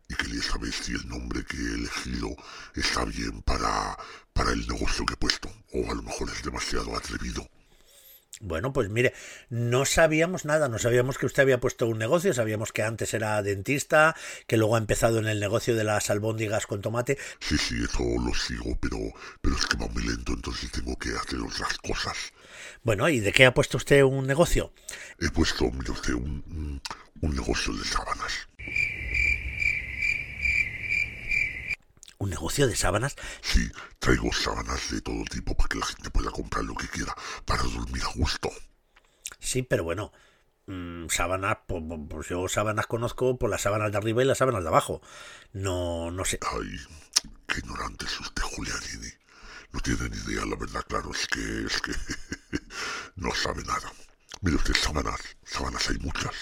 [0.09, 2.37] y quería saber si el nombre que he elegido
[2.75, 3.97] está bien para,
[4.33, 5.49] para el negocio que he puesto.
[5.73, 7.49] O a lo mejor es demasiado atrevido.
[8.41, 9.15] Bueno, pues mire,
[9.49, 13.43] no sabíamos nada, no sabíamos que usted había puesto un negocio, sabíamos que antes era
[13.43, 14.15] dentista,
[14.47, 17.17] que luego ha empezado en el negocio de las albóndigas con tomate.
[17.41, 18.99] Sí, sí, eso lo sigo, pero,
[19.41, 22.17] pero es que va muy lento, entonces tengo que hacer otras cosas.
[22.83, 24.73] Bueno, ¿y de qué ha puesto usted un negocio?
[25.19, 26.83] He puesto, mire usted, un, un,
[27.23, 28.49] un negocio de sábanas.
[32.19, 33.17] ¿Un negocio de sábanas?
[33.43, 37.15] Sí, traigo sábanas de todo tipo para que la gente pueda comprar lo que quiera
[37.45, 38.51] para dormir a gusto.
[39.39, 40.13] Sí, pero bueno,
[40.67, 44.63] mmm, sábanas, pues, pues, yo sábanas conozco por las sábanas de arriba y las sábanas
[44.63, 45.03] de abajo.
[45.53, 46.39] No, no sé.
[46.53, 46.77] Ay,
[47.47, 49.13] qué ignorante es usted, Julianini.
[49.73, 51.93] No tiene ni idea, la verdad, claro, es que, es que
[53.17, 53.93] no sabe nada.
[54.41, 56.35] Mire usted, sábanas, sábanas hay muchas.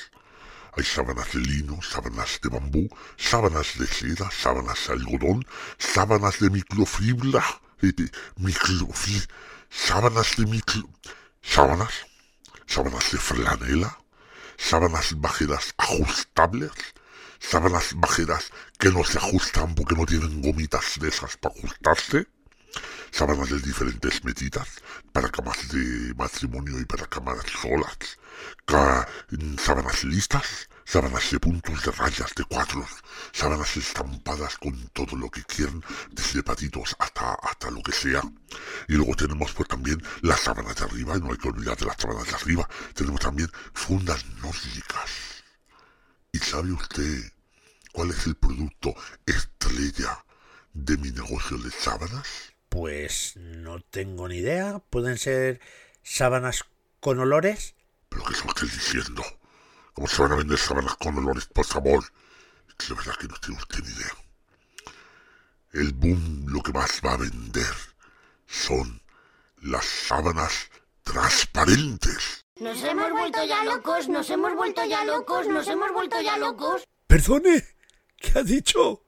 [0.77, 5.47] Hay sábanas de lino, sábanas de bambú, sábanas de seda, sábanas de algodón,
[5.79, 7.45] sábanas de microfibra,
[7.81, 9.29] eh, de microfibra,
[9.71, 10.89] sábanas de micro...
[11.43, 11.95] sábanas,
[12.67, 13.99] sábanas de flanela,
[14.57, 16.73] sábanas bajeras ajustables,
[17.39, 22.27] sábanas bajeras que no se ajustan porque no tienen gomitas de esas para ajustarse,
[23.15, 24.67] sábanas de diferentes medidas
[25.13, 28.19] para camas de matrimonio y para camas solas,
[28.67, 29.07] ca
[29.57, 32.91] sábanas listas, sábanas de puntos, de rayas, de cuadros,
[33.31, 38.21] sábanas estampadas con todo lo que quieran, desde patitos hasta, hasta lo que sea.
[38.89, 41.87] Y luego tenemos pues también las sábanas de arriba, y no hay que olvidar de
[41.87, 45.45] las sábanas de arriba, tenemos también fundas nórdicas.
[46.33, 47.33] ¿Y sabe usted
[47.93, 48.93] cuál es el producto
[49.25, 50.25] estrella
[50.73, 52.54] de mi negocio de sábanas?
[52.75, 54.81] Pues no tengo ni idea.
[54.91, 55.61] ¿Pueden ser
[56.03, 56.65] sábanas
[56.99, 57.77] con olores?
[58.09, 59.23] ¿Pero qué es lo que estoy diciendo?
[59.93, 62.03] ¿Cómo se van a vender sábanas con olores, por favor?
[62.89, 64.13] La verdad que no tiene usted ni idea.
[65.73, 67.75] El boom lo que más va a vender
[68.49, 69.01] son
[69.63, 70.69] las sábanas
[71.05, 72.45] transparentes.
[72.59, 76.83] Nos hemos vuelto ya locos, nos hemos vuelto ya locos, nos hemos vuelto ya locos.
[77.07, 77.69] Perdone,
[78.17, 79.05] ¿qué ha dicho?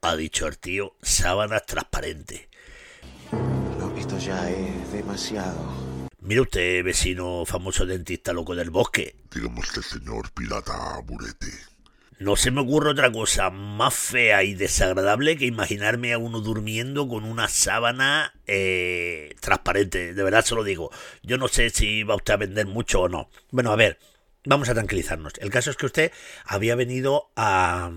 [0.00, 2.48] Ha dicho el tío sábanas transparentes.
[4.12, 6.08] Esto ya es demasiado.
[6.20, 9.16] Mire usted, vecino famoso dentista loco del bosque.
[9.34, 11.46] Dígame usted, señor pirata burete.
[12.18, 17.08] No se me ocurre otra cosa más fea y desagradable que imaginarme a uno durmiendo
[17.08, 20.12] con una sábana eh, transparente.
[20.12, 20.90] De verdad se lo digo.
[21.22, 23.30] Yo no sé si va usted a vender mucho o no.
[23.50, 23.98] Bueno, a ver,
[24.44, 25.32] vamos a tranquilizarnos.
[25.38, 26.12] El caso es que usted
[26.44, 27.92] había venido a,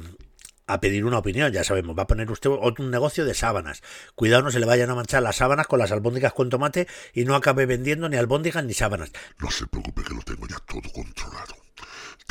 [0.68, 3.84] a pedir una opinión, ya sabemos, va a poner usted otro negocio de sábanas.
[4.16, 7.26] Cuidado no se le vayan a manchar las sábanas con las albóndigas con tomate y
[7.26, 9.12] no acabe vendiendo ni albóndigas ni sábanas.
[9.40, 11.56] No se preocupe que lo tengo ya todo controlado.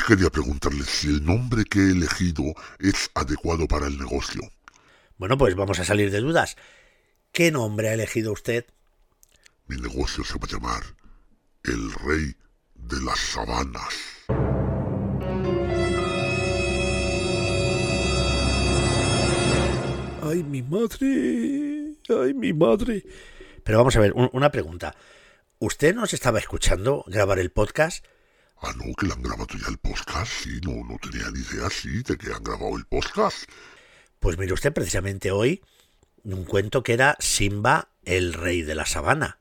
[0.07, 2.45] Quería preguntarle si el nombre que he elegido
[2.81, 4.43] es adecuado para el negocio.
[5.17, 6.57] Bueno, pues vamos a salir de dudas.
[7.33, 8.67] ¿Qué nombre ha elegido usted?
[9.67, 10.83] Mi negocio se va a llamar
[11.63, 12.37] El Rey
[12.75, 14.14] de las Sabanas.
[20.35, 21.95] Ay, mi madre.
[22.09, 23.05] Ay, mi madre.
[23.63, 24.97] Pero vamos a ver, un, una pregunta.
[25.61, 28.05] ¿Usted nos estaba escuchando grabar el podcast?
[28.61, 30.33] Ah, no, que le han grabado ya el podcast.
[30.43, 33.49] Sí, no, no tenía ni idea, sí, de que han grabado el podcast.
[34.19, 35.63] Pues mire usted, precisamente hoy,
[36.25, 39.39] un cuento que era Simba, el rey de la sabana.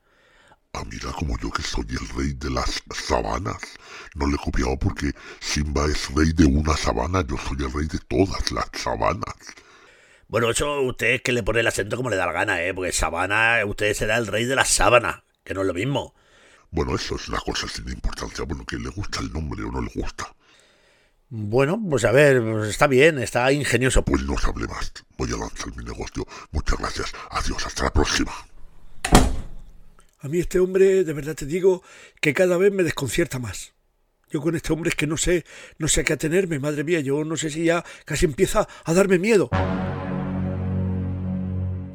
[0.73, 3.57] Ah, mira, como yo que soy el rey de las sabanas.
[4.13, 7.87] No le he copiado porque Simba es rey de una sabana, yo soy el rey
[7.87, 9.33] de todas las sabanas.
[10.33, 12.73] Bueno, eso usted es que le pone el acento como le da la gana, ¿eh?
[12.73, 16.15] Porque sabana, usted será el rey de la sábana, que no es lo mismo.
[16.71, 18.43] Bueno, eso es una cosa sin importancia.
[18.43, 20.35] Bueno, que le gusta el nombre o no le gusta.
[21.29, 24.03] Bueno, pues a ver, pues está bien, está ingenioso.
[24.03, 24.91] Pues no se hable más.
[25.19, 26.25] Voy a lanzar mi negocio.
[26.49, 27.13] Muchas gracias.
[27.29, 28.31] Adiós, hasta la próxima.
[30.19, 31.83] A mí este hombre, de verdad te digo,
[32.21, 33.73] que cada vez me desconcierta más.
[34.31, 35.45] Yo con este hombre es que no sé,
[35.77, 38.93] no sé a qué atenerme, madre mía, yo no sé si ya casi empieza a
[38.95, 39.51] darme miedo.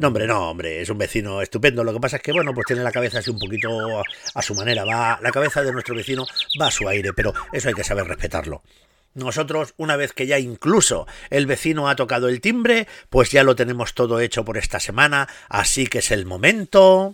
[0.01, 1.83] No, hombre, no, hombre, es un vecino estupendo.
[1.83, 4.43] Lo que pasa es que, bueno, pues tiene la cabeza así un poquito a, a
[4.43, 4.85] su manera.
[4.85, 6.25] Va, la cabeza de nuestro vecino
[6.61, 8.63] va a su aire, pero eso hay que saber respetarlo.
[9.15, 13.57] Nosotros, una vez que ya incluso el vecino ha tocado el timbre, pues ya lo
[13.57, 17.13] tenemos todo hecho por esta semana, así que es el momento...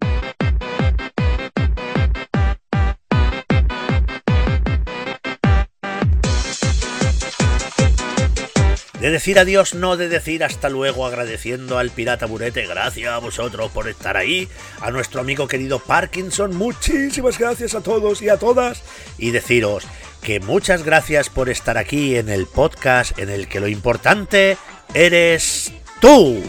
[9.05, 13.71] De decir adiós, no de decir hasta luego, agradeciendo al pirata Burete, gracias a vosotros
[13.71, 14.49] por estar ahí,
[14.81, 18.83] a nuestro amigo querido Parkinson, muchísimas gracias a todos y a todas,
[19.19, 19.85] y deciros
[20.23, 24.57] que muchas gracias por estar aquí en el podcast en el que lo importante
[24.95, 26.43] eres tú.